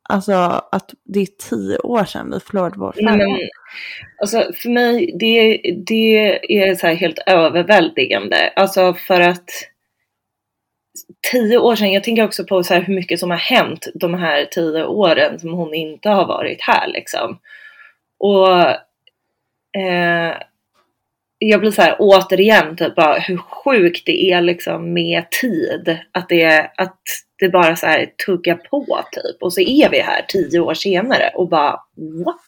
alltså, 0.07 0.33
att 0.71 0.93
det 1.03 1.19
är 1.19 1.25
tio 1.49 1.77
år 1.77 2.05
sedan 2.05 2.31
vi 2.31 2.39
förlorade 2.39 2.75
vår 2.77 2.91
farmor? 2.91 3.17
men, 3.17 3.49
alltså 4.21 4.51
för 4.53 4.69
mig, 4.69 5.15
det, 5.19 5.61
det 5.87 6.39
är 6.57 6.75
så 6.75 6.87
här 6.87 6.95
helt 6.95 7.19
överväldigande. 7.25 8.53
Alltså 8.55 8.93
för 8.93 9.21
att 9.21 9.49
tio 11.31 11.57
år 11.57 11.75
sedan, 11.75 11.91
jag 11.91 12.03
tänker 12.03 12.23
också 12.23 12.45
på 12.45 12.63
så 12.63 12.73
hur 12.73 12.95
mycket 12.95 13.19
som 13.19 13.29
har 13.29 13.37
hänt 13.37 13.87
de 13.93 14.13
här 14.13 14.45
tio 14.45 14.85
åren 14.85 15.39
som 15.39 15.53
hon 15.53 15.73
inte 15.73 16.09
har 16.09 16.27
varit 16.27 16.61
här 16.61 16.87
liksom. 16.87 17.39
Och 18.19 18.59
eh, 19.81 20.35
jag 21.39 21.59
blir 21.59 21.71
så 21.71 21.81
här 21.81 21.95
återigen 21.99 22.75
typ 22.75 22.95
bara 22.95 23.19
hur 23.19 23.37
sjukt 23.37 24.05
det 24.05 24.31
är 24.31 24.41
liksom 24.41 24.93
med 24.93 25.31
tid. 25.31 25.97
Att 26.11 26.29
det, 26.29 26.71
att 26.77 27.01
det 27.39 27.49
bara 27.49 27.75
så 27.75 27.85
här 27.85 28.05
tuggar 28.25 28.55
på 28.55 28.85
typ. 29.11 29.41
Och 29.41 29.53
så 29.53 29.61
är 29.61 29.89
vi 29.89 29.99
här 29.99 30.25
tio 30.27 30.59
år 30.59 30.73
senare 30.73 31.31
och 31.35 31.49
bara 31.49 31.71
what? 32.25 32.41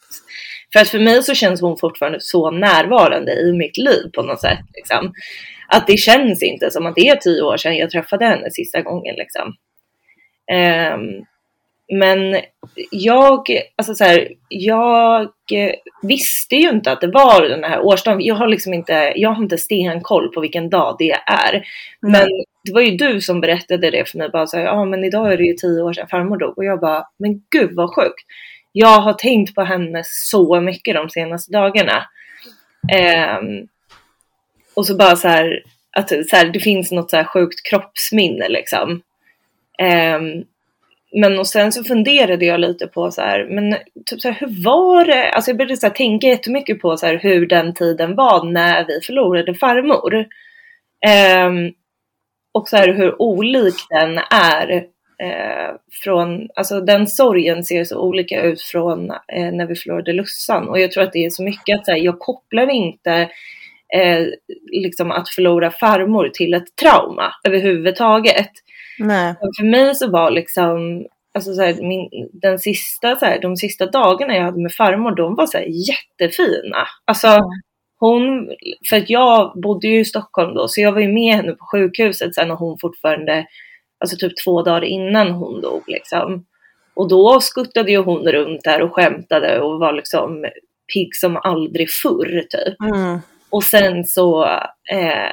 För 0.72 0.80
att 0.80 0.88
för 0.88 0.98
mig 0.98 1.22
så 1.22 1.34
känns 1.34 1.60
hon 1.60 1.76
fortfarande 1.76 2.18
så 2.20 2.50
närvarande 2.50 3.32
i 3.32 3.52
mitt 3.52 3.76
liv 3.76 4.10
på 4.14 4.22
något 4.22 4.40
sätt. 4.40 4.58
Liksom. 4.74 5.12
Att 5.68 5.86
det 5.86 5.96
känns 5.96 6.42
inte 6.42 6.70
som 6.70 6.86
att 6.86 6.94
det 6.94 7.08
är 7.08 7.16
tio 7.16 7.42
år 7.42 7.56
sedan 7.56 7.76
jag 7.76 7.90
träffade 7.90 8.24
henne 8.24 8.50
sista 8.50 8.82
gången. 8.82 9.14
Liksom. 9.18 9.54
Um, 10.52 11.24
men 11.90 12.40
jag, 12.90 13.48
alltså 13.76 13.94
så 13.94 14.04
här, 14.04 14.28
jag 14.48 15.22
eh, 15.52 15.74
visste 16.02 16.56
ju 16.56 16.68
inte 16.68 16.92
att 16.92 17.00
det 17.00 17.06
var 17.06 17.48
den 17.48 17.64
här 17.64 17.80
årsdagen. 17.80 18.20
Jag 18.20 18.34
har 18.34 18.48
liksom 18.48 18.74
inte, 18.74 19.12
jag 19.16 19.30
har 19.30 19.42
inte 19.42 19.58
stenkoll 19.58 20.28
på 20.28 20.40
vilken 20.40 20.70
dag 20.70 20.96
det 20.98 21.12
är. 21.26 21.66
Men 22.00 22.28
det 22.64 22.72
var 22.72 22.80
ju 22.80 22.96
du 22.96 23.20
som 23.20 23.40
berättade 23.40 23.90
det 23.90 24.10
för 24.10 24.18
mig. 24.18 24.28
Bara 24.28 24.46
så 24.46 24.58
ja 24.58 24.84
men 24.84 25.04
idag 25.04 25.32
är 25.32 25.36
det 25.36 25.44
ju 25.44 25.54
tio 25.54 25.82
år 25.82 25.92
sedan 25.92 26.08
farmor 26.08 26.36
dog. 26.36 26.58
Och 26.58 26.64
jag 26.64 26.80
bara, 26.80 27.04
men 27.18 27.42
gud 27.50 27.70
vad 27.74 27.94
sjukt. 27.94 28.24
Jag 28.72 29.00
har 29.00 29.12
tänkt 29.12 29.54
på 29.54 29.62
henne 29.62 30.02
så 30.04 30.60
mycket 30.60 30.94
de 30.94 31.10
senaste 31.10 31.52
dagarna. 31.52 32.06
Ehm, 32.92 33.68
och 34.74 34.86
så 34.86 34.96
bara 34.96 35.16
så 35.16 35.28
här, 35.28 35.62
att 35.92 36.08
så 36.08 36.36
här, 36.36 36.44
det 36.52 36.60
finns 36.60 36.92
något 36.92 37.10
så 37.10 37.16
här 37.16 37.24
sjukt 37.24 37.62
kroppsminne 37.70 38.48
liksom. 38.48 39.02
Ehm, 39.78 40.44
men 41.12 41.38
och 41.38 41.46
sen 41.46 41.72
så 41.72 41.84
funderade 41.84 42.44
jag 42.44 42.60
lite 42.60 42.86
på 42.86 43.10
så 43.10 43.20
här, 43.20 43.46
men 43.50 43.76
typ 44.06 44.20
så 44.20 44.28
här, 44.28 44.36
hur 44.40 44.64
var 44.64 45.04
det? 45.04 45.30
Alltså 45.30 45.50
jag 45.50 45.58
började 45.58 45.76
så 45.76 45.86
här, 45.86 45.94
tänka 45.94 46.26
jättemycket 46.26 46.80
på 46.80 46.96
så 46.96 47.06
här, 47.06 47.18
hur 47.22 47.46
den 47.46 47.74
tiden 47.74 48.14
var 48.14 48.44
när 48.44 48.86
vi 48.86 49.00
förlorade 49.00 49.54
farmor. 49.54 50.26
Ehm, 51.06 51.72
och 52.52 52.68
så 52.68 52.76
här, 52.76 52.92
hur 52.92 53.22
olik 53.22 53.74
den 53.90 54.18
är 54.30 54.72
eh, 55.22 55.74
från, 56.04 56.48
alltså 56.54 56.80
den 56.80 57.06
sorgen 57.06 57.64
ser 57.64 57.84
så 57.84 58.00
olika 58.00 58.42
ut 58.42 58.62
från 58.62 59.10
eh, 59.10 59.52
när 59.52 59.66
vi 59.66 59.74
förlorade 59.74 60.12
Lussan. 60.12 60.68
Och 60.68 60.80
jag 60.80 60.92
tror 60.92 61.02
att 61.04 61.12
det 61.12 61.24
är 61.24 61.30
så 61.30 61.42
mycket 61.42 61.78
att 61.78 61.84
så 61.84 61.92
här, 61.92 61.98
jag 61.98 62.18
kopplar 62.18 62.70
inte 62.70 63.30
eh, 63.94 64.26
liksom 64.72 65.10
att 65.10 65.28
förlora 65.28 65.70
farmor 65.70 66.28
till 66.28 66.54
ett 66.54 66.76
trauma 66.76 67.34
överhuvudtaget. 67.44 68.50
Nej. 69.00 69.34
Och 69.40 69.56
För 69.58 69.64
mig 69.64 69.94
så 69.94 70.10
var 70.10 70.30
liksom, 70.30 71.06
alltså 71.34 71.54
så 71.54 71.62
här, 71.62 71.74
min, 71.74 72.08
den 72.32 72.58
sista, 72.58 73.16
så 73.16 73.24
här, 73.24 73.40
de 73.40 73.56
sista 73.56 73.86
dagarna 73.86 74.36
jag 74.36 74.44
hade 74.44 74.62
med 74.62 74.72
farmor, 74.72 75.14
de 75.14 75.34
var 75.34 75.46
så 75.46 75.58
här 75.58 75.66
jättefina. 75.68 76.86
Alltså 77.04 77.40
hon, 77.98 78.50
för 78.90 78.96
att 78.96 79.10
jag 79.10 79.60
bodde 79.62 79.88
ju 79.88 80.00
i 80.00 80.04
Stockholm 80.04 80.54
då, 80.54 80.68
så 80.68 80.80
jag 80.80 80.92
var 80.92 81.00
ju 81.00 81.08
med 81.08 81.36
henne 81.36 81.52
på 81.52 81.64
sjukhuset 81.72 82.34
sen 82.34 82.48
när 82.48 82.54
hon 82.54 82.78
fortfarande, 82.78 83.46
alltså 83.98 84.16
typ 84.16 84.32
två 84.44 84.62
dagar 84.62 84.84
innan 84.84 85.30
hon 85.30 85.60
dog 85.60 85.82
liksom. 85.86 86.46
Och 86.94 87.08
då 87.08 87.40
skuttade 87.40 87.90
ju 87.90 87.98
hon 87.98 88.22
runt 88.22 88.64
där 88.64 88.82
och 88.82 88.94
skämtade 88.94 89.60
och 89.60 89.78
var 89.78 89.92
liksom 89.92 90.46
pigg 90.94 91.16
som 91.16 91.36
aldrig 91.36 91.90
förr 91.90 92.42
typ. 92.50 92.80
Mm. 92.94 93.18
Och 93.50 93.64
sen 93.64 94.04
så, 94.04 94.44
eh, 94.92 95.32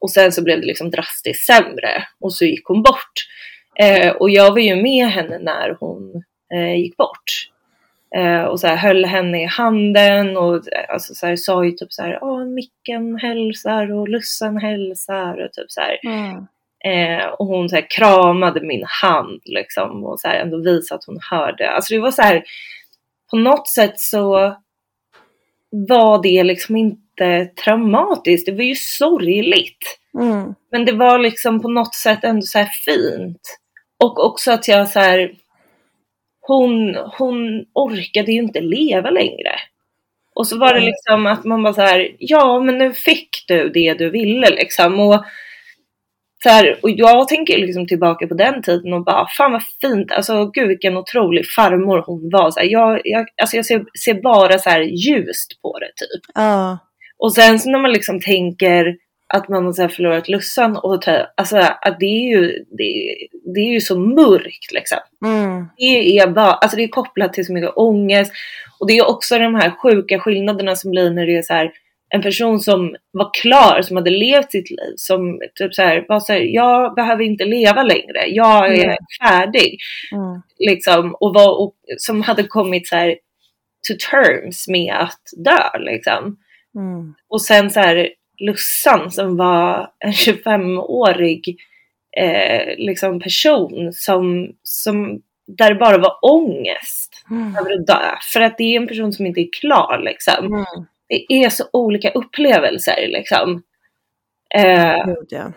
och 0.00 0.10
sen 0.10 0.32
så 0.32 0.42
blev 0.42 0.60
det 0.60 0.66
liksom 0.66 0.90
drastiskt 0.90 1.46
sämre 1.46 2.04
och 2.20 2.32
så 2.34 2.44
gick 2.44 2.64
hon 2.64 2.82
bort. 2.82 3.12
Eh, 3.78 4.10
och 4.10 4.30
jag 4.30 4.50
var 4.50 4.58
ju 4.58 4.82
med 4.82 5.08
henne 5.08 5.38
när 5.38 5.76
hon 5.80 6.22
eh, 6.54 6.74
gick 6.74 6.96
bort. 6.96 7.50
Eh, 8.16 8.42
och 8.42 8.60
så 8.60 8.66
här, 8.66 8.76
höll 8.76 9.04
henne 9.04 9.42
i 9.42 9.46
handen 9.46 10.36
och 10.36 10.62
alltså, 10.88 11.14
så 11.14 11.26
här, 11.26 11.36
sa 11.36 11.64
ju 11.64 11.70
typ 11.70 11.92
så 11.92 12.02
här, 12.02 12.18
Åh, 12.22 12.44
Micken 12.44 13.16
hälsar 13.16 13.92
och 13.92 14.08
Lussan 14.08 14.56
hälsar 14.56 15.44
och 15.44 15.52
typ 15.52 15.70
så 15.70 15.80
här. 15.80 15.98
Mm. 16.04 16.46
Eh, 16.84 17.26
och 17.26 17.46
hon 17.46 17.68
så 17.68 17.74
här, 17.74 17.90
kramade 17.90 18.60
min 18.60 18.84
hand 19.02 19.42
liksom 19.44 20.04
och 20.04 20.20
så 20.20 20.28
här, 20.28 20.40
ändå 20.40 20.56
visade 20.62 20.98
att 20.98 21.04
hon 21.04 21.18
hörde. 21.30 21.70
Alltså 21.70 21.94
det 21.94 22.00
var 22.00 22.10
så 22.10 22.22
här, 22.22 22.44
på 23.30 23.36
något 23.36 23.68
sätt 23.68 24.00
så 24.00 24.56
var 25.70 26.22
det 26.22 26.44
liksom 26.44 26.76
inte 26.76 27.05
traumatiskt. 27.64 28.46
Det 28.46 28.52
var 28.52 28.62
ju 28.62 28.74
sorgligt. 28.74 29.98
Mm. 30.18 30.54
Men 30.72 30.84
det 30.84 30.92
var 30.92 31.18
liksom 31.18 31.62
på 31.62 31.68
något 31.68 31.94
sätt 31.94 32.24
ändå 32.24 32.42
så 32.42 32.58
här 32.58 32.68
fint. 32.84 33.58
Och 34.04 34.24
också 34.26 34.52
att 34.52 34.68
jag 34.68 34.88
så 34.88 35.00
här, 35.00 35.32
hon, 36.40 36.96
hon 37.18 37.64
orkade 37.74 38.32
ju 38.32 38.38
inte 38.38 38.60
leva 38.60 39.10
längre. 39.10 39.52
Och 40.34 40.46
så 40.46 40.58
var 40.58 40.74
det 40.74 40.80
liksom 40.80 41.26
att 41.26 41.44
man 41.44 41.62
bara 41.62 41.74
så 41.74 41.80
här, 41.80 42.16
ja 42.18 42.60
men 42.60 42.78
nu 42.78 42.92
fick 42.92 43.44
du 43.48 43.68
det 43.68 43.94
du 43.94 44.10
ville 44.10 44.50
liksom. 44.50 45.00
Och, 45.00 45.24
så 46.42 46.48
här, 46.48 46.78
och 46.82 46.90
jag 46.90 47.28
tänker 47.28 47.58
liksom 47.58 47.86
tillbaka 47.86 48.26
på 48.26 48.34
den 48.34 48.62
tiden 48.62 48.92
och 48.92 49.04
bara, 49.04 49.26
fan 49.36 49.52
vad 49.52 49.62
fint, 49.80 50.12
alltså 50.12 50.46
gud 50.46 50.68
vilken 50.68 50.96
otrolig 50.96 51.46
farmor 51.56 52.02
hon 52.06 52.30
var. 52.30 52.50
Så 52.50 52.60
här, 52.60 52.66
jag, 52.66 53.00
jag, 53.04 53.26
alltså 53.40 53.56
jag 53.56 53.66
ser, 53.66 53.84
ser 54.04 54.22
bara 54.22 54.58
så 54.58 54.70
här 54.70 54.80
ljust 54.80 55.62
på 55.62 55.78
det 55.78 55.86
typ. 55.96 56.22
Ja. 56.34 56.78
Och 57.18 57.34
sen 57.34 57.58
så 57.58 57.70
när 57.70 57.78
man 57.78 57.92
liksom 57.92 58.20
tänker 58.20 58.96
att 59.34 59.48
man 59.48 59.64
har 59.64 59.88
förlorat 59.88 60.28
lussan 60.28 60.76
och 60.76 61.04
alltså 61.36 61.56
att 61.56 62.00
det 62.00 62.06
är 62.06 62.28
ju, 62.28 62.64
det, 62.78 63.16
det 63.54 63.60
är 63.60 63.72
ju 63.72 63.80
så 63.80 63.98
mörkt 63.98 64.72
liksom. 64.72 64.98
Mm. 65.24 65.66
Det 65.76 66.18
är 66.18 66.26
bara, 66.26 66.52
alltså 66.52 66.76
det 66.76 66.84
är 66.84 66.88
kopplat 66.88 67.32
till 67.32 67.46
så 67.46 67.52
mycket 67.52 67.76
ångest 67.76 68.32
och 68.80 68.86
det 68.86 68.98
är 68.98 69.08
också 69.08 69.38
de 69.38 69.54
här 69.54 69.70
sjuka 69.70 70.18
skillnaderna 70.18 70.76
som 70.76 70.90
blir 70.90 71.10
när 71.10 71.26
det 71.26 71.36
är 71.36 71.42
så 71.42 71.54
här 71.54 71.72
en 72.08 72.22
person 72.22 72.60
som 72.60 72.96
var 73.10 73.30
klar, 73.42 73.82
som 73.82 73.96
hade 73.96 74.10
levt 74.10 74.50
sitt 74.50 74.70
liv, 74.70 74.92
som 74.96 75.40
typ 75.54 75.74
så 75.74 75.82
här 75.82 76.04
var 76.08 76.20
så 76.20 76.32
här, 76.32 76.40
jag 76.40 76.94
behöver 76.94 77.24
inte 77.24 77.44
leva 77.44 77.82
längre, 77.82 78.26
jag 78.26 78.74
är 78.78 78.84
Mm. 78.84 78.96
färdig, 79.22 79.78
Mm. 80.12 80.42
liksom, 80.58 81.14
och, 81.14 81.34
var, 81.34 81.60
och 81.60 81.74
som 81.98 82.22
hade 82.22 82.42
kommit 82.42 82.88
så 82.88 82.96
här 82.96 83.16
to 83.88 83.94
terms 84.10 84.68
med 84.68 84.94
att 84.94 85.20
dö, 85.44 85.78
liksom. 85.78 86.36
Mm. 86.76 87.14
Och 87.28 87.42
sen 87.42 87.70
så 87.70 87.80
här 87.80 88.08
Lussan 88.38 89.10
som 89.10 89.36
var 89.36 89.90
en 89.98 90.12
25-årig 90.12 91.56
eh, 92.16 92.74
liksom 92.76 93.20
person 93.20 93.92
som, 93.92 94.52
som 94.62 95.22
där 95.46 95.68
det 95.68 95.80
bara 95.80 95.98
var 95.98 96.18
ångest 96.22 97.12
Mm. 97.30 97.56
över 97.56 97.72
att 97.74 97.86
dö. 97.86 98.16
För 98.32 98.40
att 98.40 98.58
det 98.58 98.64
är 98.64 98.80
en 98.80 98.88
person 98.88 99.12
som 99.12 99.26
inte 99.26 99.40
är 99.40 99.48
klar 99.60 100.00
liksom. 100.04 100.46
Mm. 100.46 100.64
Det 101.08 101.34
är 101.44 101.48
så 101.48 101.64
olika 101.72 102.10
upplevelser 102.10 103.08
liksom. 103.08 103.62
Eh, 104.54 104.96
ja. 105.28 105.52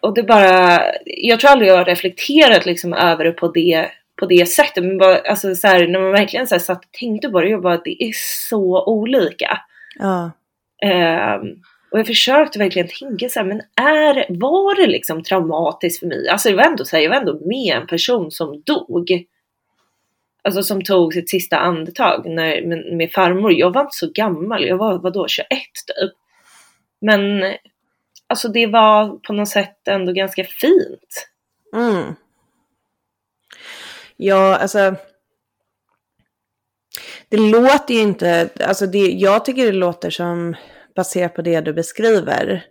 och 0.00 0.14
det 0.14 0.22
bara, 0.22 0.80
jag 1.04 1.40
tror 1.40 1.50
aldrig 1.50 1.70
jag 1.70 1.76
har 1.76 1.84
reflekterat 1.84 2.66
liksom 2.66 2.92
över 2.92 3.24
det 3.24 3.32
på 3.32 3.48
det, 3.48 3.90
på 4.16 4.26
det 4.26 4.48
sättet. 4.48 4.84
Men 4.84 4.98
bara, 4.98 5.18
alltså 5.18 5.54
så 5.54 5.66
här, 5.66 5.86
när 5.88 6.00
man 6.00 6.12
verkligen 6.12 6.46
så 6.46 6.54
här 6.54 6.60
satt 6.60 6.84
och 6.84 6.92
tänkte 6.92 7.28
på 7.28 7.40
det, 7.40 7.48
jag 7.48 7.62
bara 7.62 7.76
det 7.76 8.04
är 8.04 8.12
så 8.48 8.84
olika. 8.86 9.58
Ja. 9.98 10.30
Ehm, 10.82 11.40
och 11.90 11.98
jag 11.98 12.06
försökte 12.06 12.58
verkligen 12.58 12.88
tänka 12.88 13.28
så 13.28 13.40
här, 13.40 13.46
men 13.46 13.60
är, 13.86 14.26
var 14.28 14.74
det 14.74 14.86
liksom 14.86 15.22
traumatiskt 15.22 16.00
för 16.00 16.06
mig? 16.06 16.28
Alltså 16.28 16.48
det 16.48 16.56
var 16.56 16.64
ändå 16.64 16.84
så 16.84 16.96
här, 16.96 17.02
jag 17.02 17.10
var 17.10 17.16
ändå 17.16 17.40
med 17.46 17.76
en 17.76 17.86
person 17.86 18.30
som 18.30 18.62
dog. 18.66 19.24
Alltså 20.44 20.62
som 20.62 20.82
tog 20.82 21.14
sitt 21.14 21.30
sista 21.30 21.58
andetag 21.58 22.26
när, 22.26 22.62
med, 22.62 22.96
med 22.96 23.12
farmor. 23.12 23.52
Jag 23.52 23.72
var 23.74 23.80
inte 23.80 23.96
så 23.96 24.10
gammal, 24.14 24.64
jag 24.64 24.76
var 24.76 24.98
vadå 24.98 25.28
21 25.28 25.48
typ. 25.86 26.12
Men 27.00 27.54
alltså 28.26 28.48
det 28.48 28.66
var 28.66 29.08
på 29.08 29.32
något 29.32 29.48
sätt 29.48 29.88
ändå 29.88 30.12
ganska 30.12 30.44
fint. 30.44 31.28
Mm. 31.74 32.14
Ja, 34.16 34.56
alltså. 34.56 34.96
Det 37.28 37.36
låter 37.36 37.94
ju 37.94 38.00
inte, 38.00 38.48
alltså 38.60 38.86
det, 38.86 38.98
jag 38.98 39.44
tycker 39.44 39.66
det 39.66 39.72
låter 39.72 40.10
som, 40.10 40.56
baserat 40.96 41.34
på 41.34 41.42
det 41.42 41.60
du 41.60 41.72
beskriver, 41.72 42.64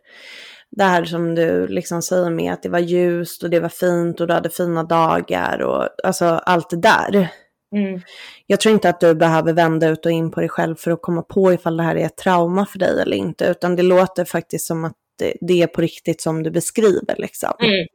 det 0.72 0.84
här 0.84 1.06
som 1.06 1.36
du 1.36 1.68
liksom 1.68 2.02
säger 2.02 2.30
med 2.30 2.54
att 2.54 2.64
det 2.64 2.70
var 2.70 2.80
ljust 2.80 3.44
och 3.44 3.50
det 3.50 3.60
var 3.60 3.70
fint 3.70 4.22
och 4.22 4.28
du 4.28 4.34
hade 4.34 4.50
fina 4.50 4.84
dagar 4.84 5.62
och 5.62 5.90
alltså 6.04 6.26
allt 6.26 6.70
det 6.70 6.82
där. 6.82 7.30
Mm. 7.76 8.02
Jag 8.48 8.60
tror 8.60 8.74
inte 8.74 8.90
att 8.90 9.00
du 9.00 9.16
behöver 9.16 9.54
vända 9.54 9.88
ut 9.88 10.06
och 10.06 10.12
in 10.12 10.32
på 10.32 10.40
dig 10.40 10.50
själv 10.50 10.76
för 10.76 10.92
att 10.92 11.02
komma 11.02 11.22
på 11.22 11.54
ifall 11.54 11.78
det 11.78 11.84
här 11.84 11.96
är 11.96 12.06
ett 12.06 12.18
trauma 12.18 12.66
för 12.66 12.80
dig 12.80 13.02
eller 13.02 13.18
inte, 13.18 13.46
utan 13.46 13.76
det 13.76 13.84
låter 13.84 14.26
faktiskt 14.26 14.68
som 14.68 14.86
att 14.86 14.96
det, 15.20 15.34
det 15.42 15.62
är 15.62 15.68
på 15.68 15.82
riktigt 15.82 16.22
som 16.22 16.44
du 16.44 16.52
beskriver 16.52 17.16
liksom. 17.18 17.54
Mm. 17.60 17.88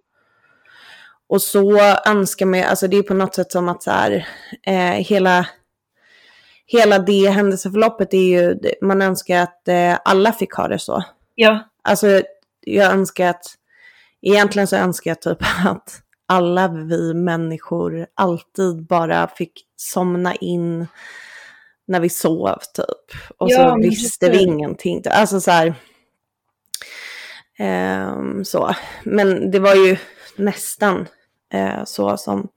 Och 1.30 1.42
så 1.42 1.80
önskar 2.06 2.46
man, 2.46 2.62
alltså 2.62 2.88
det 2.88 2.96
är 2.96 3.02
på 3.02 3.14
något 3.14 3.34
sätt 3.34 3.52
som 3.52 3.68
att 3.68 3.82
så 3.82 3.90
här, 3.90 4.26
eh, 4.66 4.74
hela, 4.92 5.46
hela 6.66 6.98
det 6.98 7.28
händelseförloppet 7.28 8.14
är 8.14 8.18
ju, 8.18 8.58
man 8.82 9.02
önskar 9.02 9.42
att 9.42 9.68
eh, 9.68 9.98
alla 10.04 10.32
fick 10.32 10.54
ha 10.54 10.68
det 10.68 10.78
så. 10.78 11.04
Ja, 11.34 11.70
Alltså 11.82 12.22
jag 12.60 12.92
önskar 12.92 13.26
att, 13.26 13.44
egentligen 14.22 14.66
så 14.66 14.76
önskar 14.76 15.10
jag 15.10 15.22
typ 15.22 15.38
att 15.64 16.02
alla 16.26 16.68
vi 16.68 17.14
människor 17.14 18.06
alltid 18.14 18.86
bara 18.86 19.28
fick 19.28 19.52
somna 19.76 20.34
in 20.34 20.86
när 21.86 22.00
vi 22.00 22.08
sov 22.08 22.58
typ. 22.74 23.20
Och 23.38 23.50
Ja, 23.50 23.70
så 23.70 23.88
visste 23.88 24.30
vi 24.30 24.42
ingenting. 24.42 25.02
Alltså 25.10 25.40
så 25.40 25.50
här. 25.50 25.74
ehm, 27.58 28.44
så. 28.44 28.74
Men 29.04 29.50
det 29.50 29.58
var 29.58 29.74
ju 29.74 29.96
nästan 30.36 31.06
eh, 31.52 31.84
så 31.84 32.16
som, 32.16 32.48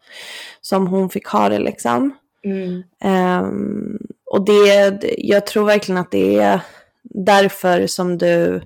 som 0.62 0.88
hon 0.88 1.10
fick 1.10 1.28
ha 1.28 1.50
det 1.50 1.60
liksom. 1.60 2.14
mm. 2.46 2.84
Ehm, 3.04 3.98
och 4.32 4.46
det, 4.46 5.00
jag 5.18 5.46
tror 5.48 5.66
verkligen 5.66 6.02
att 6.02 6.12
det 6.12 6.40
är 6.40 6.60
därför 7.04 7.88
som 7.88 8.18
du 8.18 8.62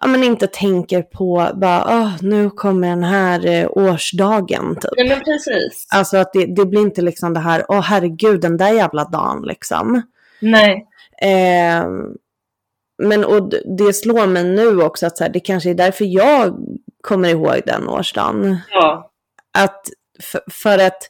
ja, 0.00 0.06
men 0.06 0.24
inte 0.24 0.46
tänker 0.46 1.02
på 1.02 1.50
bara, 1.54 1.84
"Åh, 1.88 2.12
nu 2.20 2.50
kommer 2.50 2.88
den 2.88 3.04
här 3.04 3.46
eh, 3.46 3.68
årsdagen 3.70 4.74
typ. 4.80 4.90
Nej 4.96 5.08
men 5.08 5.20
precis. 5.20 5.86
Alltså 5.94 6.16
att 6.16 6.32
det, 6.32 6.46
det 6.56 6.66
blir 6.66 6.80
inte 6.80 7.02
liksom 7.02 7.34
det 7.34 7.40
här, 7.40 7.64
åh 7.68 7.80
herregud 7.80 8.40
den 8.40 8.56
där 8.56 8.72
jävla 8.72 9.04
dagen 9.04 9.42
liksom. 9.42 10.02
Nej. 10.40 10.86
Ehm, 11.22 12.16
men 12.98 13.24
och 13.24 13.52
det 13.78 13.92
slår 13.92 14.26
mig 14.26 14.44
nu 14.44 14.82
också 14.82 15.06
att 15.06 15.18
så 15.18 15.24
här, 15.24 15.30
det 15.30 15.40
kanske 15.40 15.70
är 15.70 15.74
därför 15.74 16.04
jag 16.04 16.56
kommer 17.02 17.28
ihåg 17.28 17.60
den 17.66 17.88
årsdagen. 17.88 18.56
Ja. 18.70 19.10
Att 19.58 19.90
för, 20.22 20.40
för 20.50 20.78
att 20.78 21.08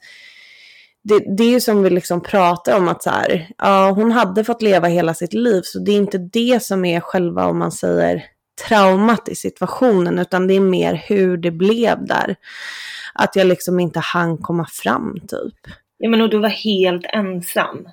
det, 1.03 1.37
det 1.37 1.45
är 1.45 1.51
ju 1.51 1.61
som 1.61 1.83
vi 1.83 1.91
liksom 1.91 2.23
pratar 2.23 2.77
om 2.77 2.89
att 2.89 3.03
så 3.03 3.11
här, 3.11 3.49
ja 3.59 3.91
hon 3.91 4.13
hade 4.13 4.45
fått 4.45 4.63
leva 4.63 4.89
hela 4.89 5.15
sitt 5.15 5.35
liv 5.35 5.63
så 5.65 5.79
det 5.79 5.93
är 5.93 5.97
inte 5.97 6.19
det 6.19 6.63
som 6.63 6.85
är 6.85 7.01
själva 7.01 7.47
om 7.47 7.59
man 7.59 7.73
säger 7.73 8.25
traumat 8.69 9.29
i 9.29 9.35
situationen 9.35 10.19
utan 10.19 10.47
det 10.47 10.55
är 10.55 10.61
mer 10.61 10.95
hur 10.95 11.37
det 11.37 11.51
blev 11.51 12.07
där. 12.07 12.37
Att 13.15 13.37
jag 13.37 13.47
liksom 13.47 13.81
inte 13.81 14.01
hann 14.01 14.39
komma 14.39 14.67
fram 14.67 15.21
typ. 15.29 15.75
ja 15.99 16.09
men 16.09 16.21
och 16.21 16.31
du 16.31 16.39
var 16.39 16.49
helt 16.49 17.07
ensam. 17.13 17.89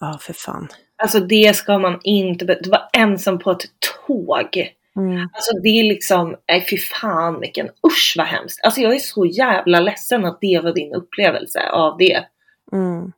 Ja 0.00 0.18
för 0.20 0.32
fan. 0.32 0.68
Alltså 1.02 1.20
det 1.20 1.56
ska 1.56 1.78
man 1.78 2.00
inte, 2.02 2.44
du 2.44 2.70
var 2.70 2.88
ensam 2.92 3.38
på 3.38 3.50
ett 3.50 3.64
tåg. 4.06 4.72
Mm. 4.96 5.28
Alltså 5.32 5.52
det 5.62 5.68
är 5.68 5.84
liksom, 5.84 6.36
nej 6.48 6.66
fy 6.70 6.78
fan 6.78 7.40
vilken, 7.40 7.66
usch 7.86 8.14
vad 8.16 8.26
hemskt. 8.26 8.60
Alltså 8.64 8.80
jag 8.80 8.94
är 8.94 8.98
så 8.98 9.26
jävla 9.26 9.80
ledsen 9.80 10.24
att 10.24 10.38
det 10.40 10.60
var 10.64 10.72
din 10.74 10.94
upplevelse 10.94 11.68
av 11.70 11.96
det. 11.98 12.24
Mm. 12.72 13.12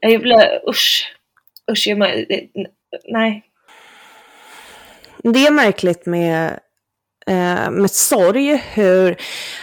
Jag 0.00 0.20
blir, 0.20 0.68
usch. 0.68 1.14
Usch, 1.72 1.86
jag, 1.86 1.98
nej. 3.04 3.42
Det 5.22 5.46
är 5.46 5.50
märkligt 5.50 6.06
med, 6.06 6.60
eh, 7.26 7.70
med 7.70 7.90
sorg 7.90 8.56
hur, 8.74 9.16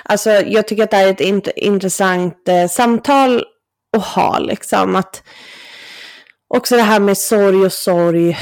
alltså 0.03 0.29
jag 0.29 0.67
tycker 0.67 0.83
att 0.83 0.91
det 0.91 0.97
här 0.97 1.07
är 1.07 1.11
ett 1.11 1.19
int- 1.19 1.51
intressant 1.55 2.47
eh, 2.47 2.67
samtal 2.67 3.43
att 3.97 4.05
ha 4.05 4.39
liksom. 4.39 4.95
Att 4.95 5.23
också 6.47 6.75
det 6.75 6.81
här 6.81 6.99
med 6.99 7.17
sorg 7.17 7.65
och 7.65 7.73
sorg, 7.73 8.37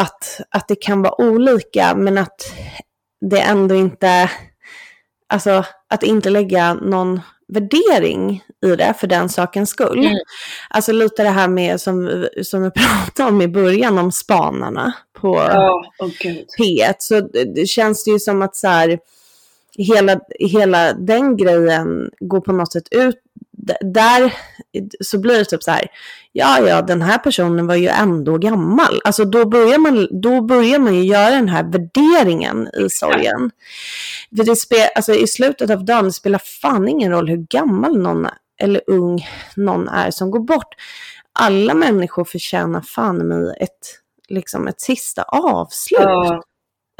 att, 0.00 0.40
att 0.50 0.68
det 0.68 0.76
kan 0.76 1.02
vara 1.02 1.20
olika 1.20 1.94
men 1.94 2.18
att 2.18 2.52
det 3.30 3.40
ändå 3.40 3.74
inte, 3.74 4.30
alltså 5.28 5.64
att 5.88 6.02
inte 6.02 6.30
lägga 6.30 6.74
någon 6.74 7.20
värdering 7.48 8.42
i 8.66 8.76
det 8.76 8.94
för 8.98 9.06
den 9.06 9.28
sakens 9.28 9.70
skull. 9.70 9.98
Mm. 9.98 10.18
Alltså 10.70 10.92
lite 10.92 11.22
det 11.22 11.28
här 11.28 11.48
med 11.48 11.80
som, 11.80 12.26
som 12.42 12.62
vi 12.62 12.70
pratade 12.74 13.28
om 13.28 13.42
i 13.42 13.48
början 13.48 13.98
om 13.98 14.12
spanarna 14.12 14.92
på 15.20 15.28
åh 15.98 16.10
gud. 16.20 16.46
P1. 16.58 16.94
Så 16.98 17.20
det, 17.20 17.54
det 17.54 17.66
känns 17.66 18.04
det 18.04 18.10
ju 18.10 18.18
som 18.18 18.42
att 18.42 18.56
så 18.56 18.68
här, 18.68 18.98
hela, 19.78 20.20
hela 20.38 20.92
den 20.92 21.36
grejen 21.36 22.10
går 22.20 22.40
på 22.40 22.52
något 22.52 22.72
sätt 22.72 22.88
ut. 22.90 23.16
Där 23.80 24.34
så 25.00 25.18
blir 25.18 25.38
det 25.38 25.44
typ 25.44 25.62
så 25.62 25.70
här, 25.70 25.86
ja 26.32 26.68
ja 26.68 26.82
den 26.82 27.02
här 27.02 27.18
personen 27.18 27.66
var 27.66 27.74
ju 27.74 27.88
ändå 27.88 28.38
gammal. 28.38 29.00
Alltså 29.04 29.24
då 29.24 29.44
börjar 29.44 29.78
man, 29.78 30.20
då 30.22 30.40
börjar 30.42 30.78
man 30.78 30.94
ju 30.94 31.02
göra 31.02 31.30
den 31.30 31.48
här 31.48 31.62
värderingen 31.62 32.68
i 32.68 32.90
sorgen. 32.90 33.50
För 34.36 34.44
det 34.44 34.56
spel, 34.56 34.88
alltså 34.94 35.14
i 35.14 35.26
slutet 35.26 35.70
av 35.70 35.84
dagen 35.84 36.12
spelar 36.12 36.40
fan 36.62 36.88
ingen 36.88 37.12
roll 37.12 37.28
hur 37.28 37.46
gammal 37.50 37.98
någon 37.98 38.26
eller 38.62 38.82
ung 38.86 39.26
någon 39.56 39.88
är 39.88 40.10
som 40.10 40.30
går 40.30 40.40
bort. 40.40 40.74
Alla 41.32 41.74
människor 41.74 42.24
förtjänar 42.24 42.80
fan 42.80 43.20
i 43.20 43.24
mig 43.24 43.56
ett, 43.60 44.00
liksom 44.28 44.68
ett 44.68 44.80
sista 44.80 45.22
avslut 45.22 46.00
Ja, 46.00 46.42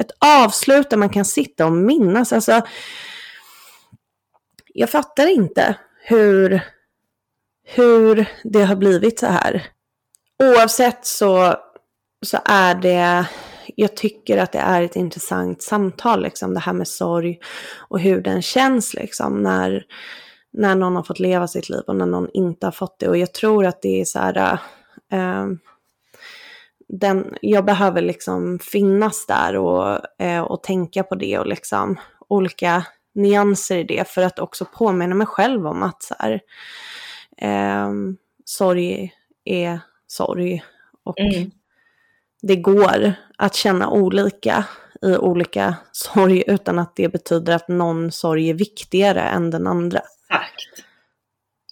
ett 0.01 0.11
avslut 0.45 0.91
där 0.91 0.97
man 0.97 1.09
kan 1.11 1.25
sitta 1.25 1.67
och 1.67 1.73
minnas. 1.73 2.33
Alltså, 2.33 2.63
jag 4.75 4.91
fattar 4.91 5.27
inte 5.27 5.77
hur, 6.03 6.61
hur 7.65 8.27
det 8.45 8.65
har 8.65 8.77
blivit 8.77 9.19
så 9.19 9.27
här. 9.27 9.67
Oavsett 10.43 11.07
så, 11.07 11.55
så 12.27 12.39
är 12.45 12.75
det, 12.75 13.27
jag 13.77 13.97
tycker 13.97 14.39
att 14.39 14.53
det 14.53 14.59
är 14.59 14.83
ett 14.83 14.97
intressant 14.97 15.63
samtal, 15.63 16.23
liksom, 16.23 16.55
det 16.55 16.61
här 16.61 16.73
med 16.73 16.89
sorg 16.89 17.39
och 17.89 18.01
hur 18.01 18.21
den 18.21 18.43
känns 18.43 18.95
liksom, 18.95 19.43
när, 19.43 19.85
när 20.53 20.75
någon 20.75 20.97
har 20.97 21.03
fått 21.03 21.19
leva 21.21 21.49
sitt 21.49 21.69
liv 21.69 21.83
och 21.87 21.97
när 21.97 22.07
någon 22.07 22.29
inte 22.33 22.67
har 22.67 22.73
fått 22.73 22.99
det. 22.99 23.09
Och 23.09 23.19
jag 23.19 23.35
tror 23.35 23.67
att 23.67 23.83
det 23.83 24.01
är 24.01 24.05
så 24.05 24.19
här, 24.19 24.59
äh, 25.13 25.47
den, 26.89 27.35
jag 27.41 27.65
behöver 27.65 28.03
liksom 28.03 28.59
finnas 28.59 29.27
där 29.27 29.57
och, 29.57 30.01
äh, 30.19 30.41
och 30.41 30.63
tänka 30.63 31.03
på 31.03 31.15
det 31.15 31.39
och 31.39 31.47
liksom 31.47 32.01
olika 32.29 32.85
nyanser 33.23 33.77
i 33.79 33.85
det 33.85 34.09
för 34.09 34.23
att 34.23 34.39
också 34.39 34.65
påminna 34.65 35.15
mig 35.15 35.27
själv 35.27 35.67
om 35.67 35.83
att 35.83 36.03
så 36.03 36.15
här, 36.19 36.41
eh, 37.37 37.91
sorg 38.45 39.15
är 39.45 39.81
sorg 40.07 40.63
och 41.05 41.21
Mm. 41.21 41.51
det 42.43 42.57
går 42.57 43.13
att 43.39 43.55
känna 43.55 43.91
olika 43.91 44.65
i 45.03 45.17
olika 45.17 45.75
sorg 45.93 46.45
utan 46.47 46.79
att 46.79 46.97
det 46.97 47.09
betyder 47.09 47.55
att 47.57 47.69
någon 47.69 48.13
sorg 48.13 48.51
är 48.51 48.55
viktigare 48.55 49.21
än 49.21 49.51
den 49.51 49.67
andra. 49.67 49.99
exakt. 49.99 50.85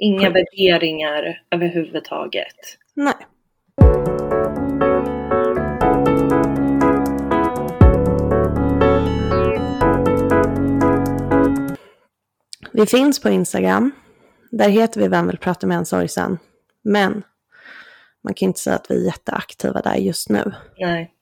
Inga 0.00 0.30
värderingar 0.30 1.42
överhuvudtaget. 1.50 2.56
Nej. 2.94 3.14
Vi 12.78 12.86
finns 12.86 13.20
på 13.20 13.28
Instagram. 13.28 13.90
Där 14.50 14.68
heter 14.68 15.00
vi 15.00 15.08
Vem 15.08 15.26
vill 15.26 15.38
prata 15.38 15.66
med 15.66 15.76
en 15.76 15.86
sorgsen. 15.86 16.38
Men 16.84 17.22
man 18.24 18.34
kan 18.34 18.46
inte 18.46 18.60
säga 18.60 18.76
att 18.76 18.90
vi 18.90 19.00
är 19.00 19.06
jätteaktiva 19.06 19.80
där 19.80 19.94
just 19.94 20.28
nu. 20.28 20.52
Nej. 20.78 21.12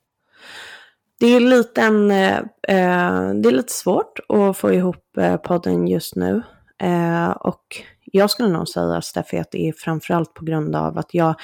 Det 1.19 1.27
är 1.27 1.39
lite, 1.39 1.81
en, 1.81 2.11
eh, 2.11 2.37
eh, 2.67 3.33
det 3.33 3.49
är 3.49 3.51
lite 3.51 3.73
svårt 3.73 4.19
att 4.29 4.57
få 4.57 4.73
ihop 4.73 5.17
eh, 5.17 5.37
podden 5.37 5.87
just 5.87 6.15
nu. 6.15 6.41
Eh, 6.81 7.29
och 7.29 7.63
jag 8.05 8.29
skulle 8.29 8.49
nog 8.49 8.67
säga, 8.67 9.01
Steffi, 9.01 9.37
att 9.37 9.51
det 9.51 9.67
är 9.67 9.73
framförallt 9.73 10.33
på 10.33 10.45
grund 10.45 10.75
av 10.75 10.97
att 10.97 11.13
jag, 11.13 11.35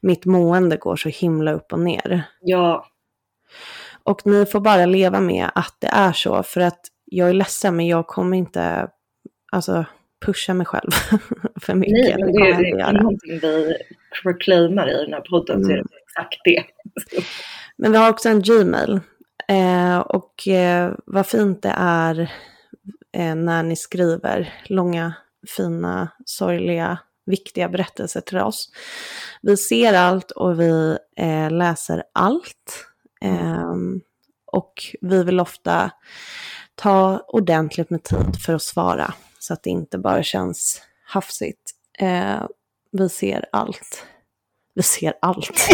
mitt 0.00 0.24
mående 0.24 0.76
går 0.76 0.96
så 0.96 1.08
himla 1.08 1.52
upp 1.52 1.72
och 1.72 1.80
ner. 1.80 2.22
Ja, 2.40 2.86
Och 4.02 4.26
ni 4.26 4.46
får 4.46 4.60
bara 4.60 4.86
leva 4.86 5.20
med 5.20 5.50
att 5.54 5.76
det 5.78 5.88
är 5.88 6.12
så, 6.12 6.42
för 6.42 6.60
att 6.60 6.80
jag 7.04 7.28
är 7.28 7.34
ledsen, 7.34 7.76
men 7.76 7.86
jag 7.86 8.06
kommer 8.06 8.36
inte 8.36 8.88
alltså, 9.50 9.84
pusha 10.26 10.54
mig 10.54 10.66
själv 10.66 10.90
för 11.60 11.74
mycket. 11.74 11.92
nej, 11.92 12.16
men 12.18 12.32
det 12.32 12.50
inte 12.50 12.62
det 12.62 12.82
är 12.82 12.92
någonting 12.92 13.38
vi 13.42 13.76
proclaimar 14.22 14.90
i 14.90 15.04
den 15.04 15.12
här 15.12 15.20
podden 15.20 15.64
så 15.64 15.70
är 15.70 15.74
det 15.74 15.80
Mm. 15.80 15.88
exakt 16.06 16.40
det. 16.44 16.64
Men 17.76 17.92
vi 17.92 17.98
har 17.98 18.10
också 18.10 18.28
en 18.28 18.42
Gmail. 18.42 19.00
Eh, 19.48 19.98
och 19.98 20.48
eh, 20.48 20.92
vad 21.06 21.26
fint 21.26 21.62
det 21.62 21.74
är 21.76 22.20
eh, 23.12 23.34
när 23.34 23.62
ni 23.62 23.76
skriver 23.76 24.54
långa, 24.64 25.12
fina, 25.56 26.08
sorgliga, 26.24 26.98
viktiga 27.26 27.68
berättelser 27.68 28.20
till 28.20 28.38
oss. 28.38 28.68
Vi 29.42 29.56
ser 29.56 29.94
allt 29.94 30.30
och 30.30 30.60
vi 30.60 30.98
eh, 31.16 31.50
läser 31.50 32.02
allt. 32.12 32.86
Ehm, 33.20 34.00
och 34.46 34.72
vi 35.00 35.24
vill 35.24 35.40
ofta 35.40 35.90
ta 36.80 37.24
ordentligt 37.28 37.90
med 37.90 38.02
tid 38.02 38.42
för 38.46 38.54
att 38.54 38.62
svara. 38.62 39.14
Så 39.38 39.52
att 39.52 39.62
det 39.62 39.70
inte 39.70 39.98
bara 39.98 40.22
känns 40.22 40.82
hafsigt. 41.04 41.70
Eh, 41.98 42.42
vi 42.92 43.08
ser 43.08 43.44
allt. 43.52 44.06
Vi 44.74 44.82
ser 44.82 45.14
allt. 45.22 45.68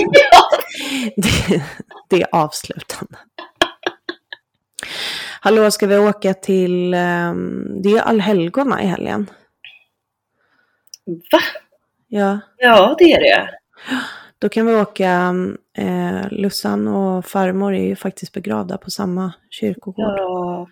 det, 1.17 1.63
det 2.09 2.23
är 2.23 2.29
avslutande. 2.33 3.19
Hallå, 5.41 5.71
ska 5.71 5.87
vi 5.87 5.99
åka 5.99 6.35
till... 6.35 6.95
ehm, 6.95 7.83
det 7.83 7.91
är 7.91 8.03
allhelgona 8.03 8.83
i 8.83 8.87
helgen. 8.87 9.31
Va? 11.33 11.41
Ja, 12.09 12.41
Ja, 12.57 12.95
det 12.99 13.13
är 13.13 13.21
det. 13.21 13.51
Då 14.39 14.49
kan 14.49 14.67
vi 14.67 14.75
åka... 14.75 15.35
Eh, 15.79 16.29
Lussan 16.31 16.89
och 16.89 17.25
farmor 17.25 17.75
är 17.75 17.85
ju 17.85 17.97
faktiskt 17.97 18.33
begravda 18.33 18.79
på 18.79 18.91
samma 18.91 19.33
kyrkogård. 19.51 20.19
Ja, 20.19 20.69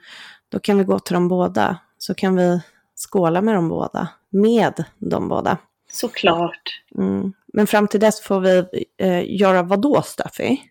Då 0.49 0.59
kan 0.61 0.79
vi 0.79 0.85
gå 0.85 0.99
till 0.99 1.15
dem 1.15 1.29
båda. 1.29 1.79
Så 1.99 2.15
kan 2.15 2.37
vi 2.37 2.61
skåla 2.95 3.41
med 3.41 3.55
dem 3.55 3.69
båda. 3.69 4.09
Med 4.31 4.85
dem 4.99 5.29
båda. 5.29 5.59
såklart. 5.91 6.83
Mm. 6.99 7.33
Men 7.53 7.67
fram 7.67 7.89
till 7.89 8.01
dess 8.01 8.21
får 8.23 8.41
vi 8.41 8.65
eh, 8.99 9.41
göra 9.41 9.63
vad 9.63 9.81
då, 9.83 10.03
Steffi? 10.03 10.63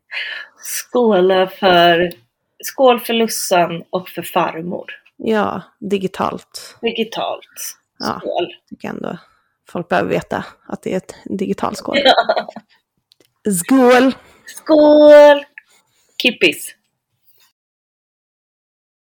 Skåla 0.91 1.47
för, 1.47 2.11
skål 2.63 2.99
för 2.99 3.13
Lussan 3.13 3.83
och 3.89 4.09
för 4.09 4.21
farmor. 4.21 4.85
Ja, 5.17 5.61
digitalt. 5.79 6.77
Digitalt. 6.81 7.77
Ja. 7.99 8.19
Skål. 8.19 8.47
tycker 8.69 8.89
ändå 8.89 9.17
folk 9.69 9.89
behöver 9.89 10.09
veta 10.09 10.45
att 10.67 10.81
det 10.81 10.93
är 10.93 10.97
ett 10.97 11.15
digitalt 11.25 11.77
skål. 11.77 11.97
Skål! 13.51 14.15
Skål! 14.47 15.45
Kippis. 16.21 16.75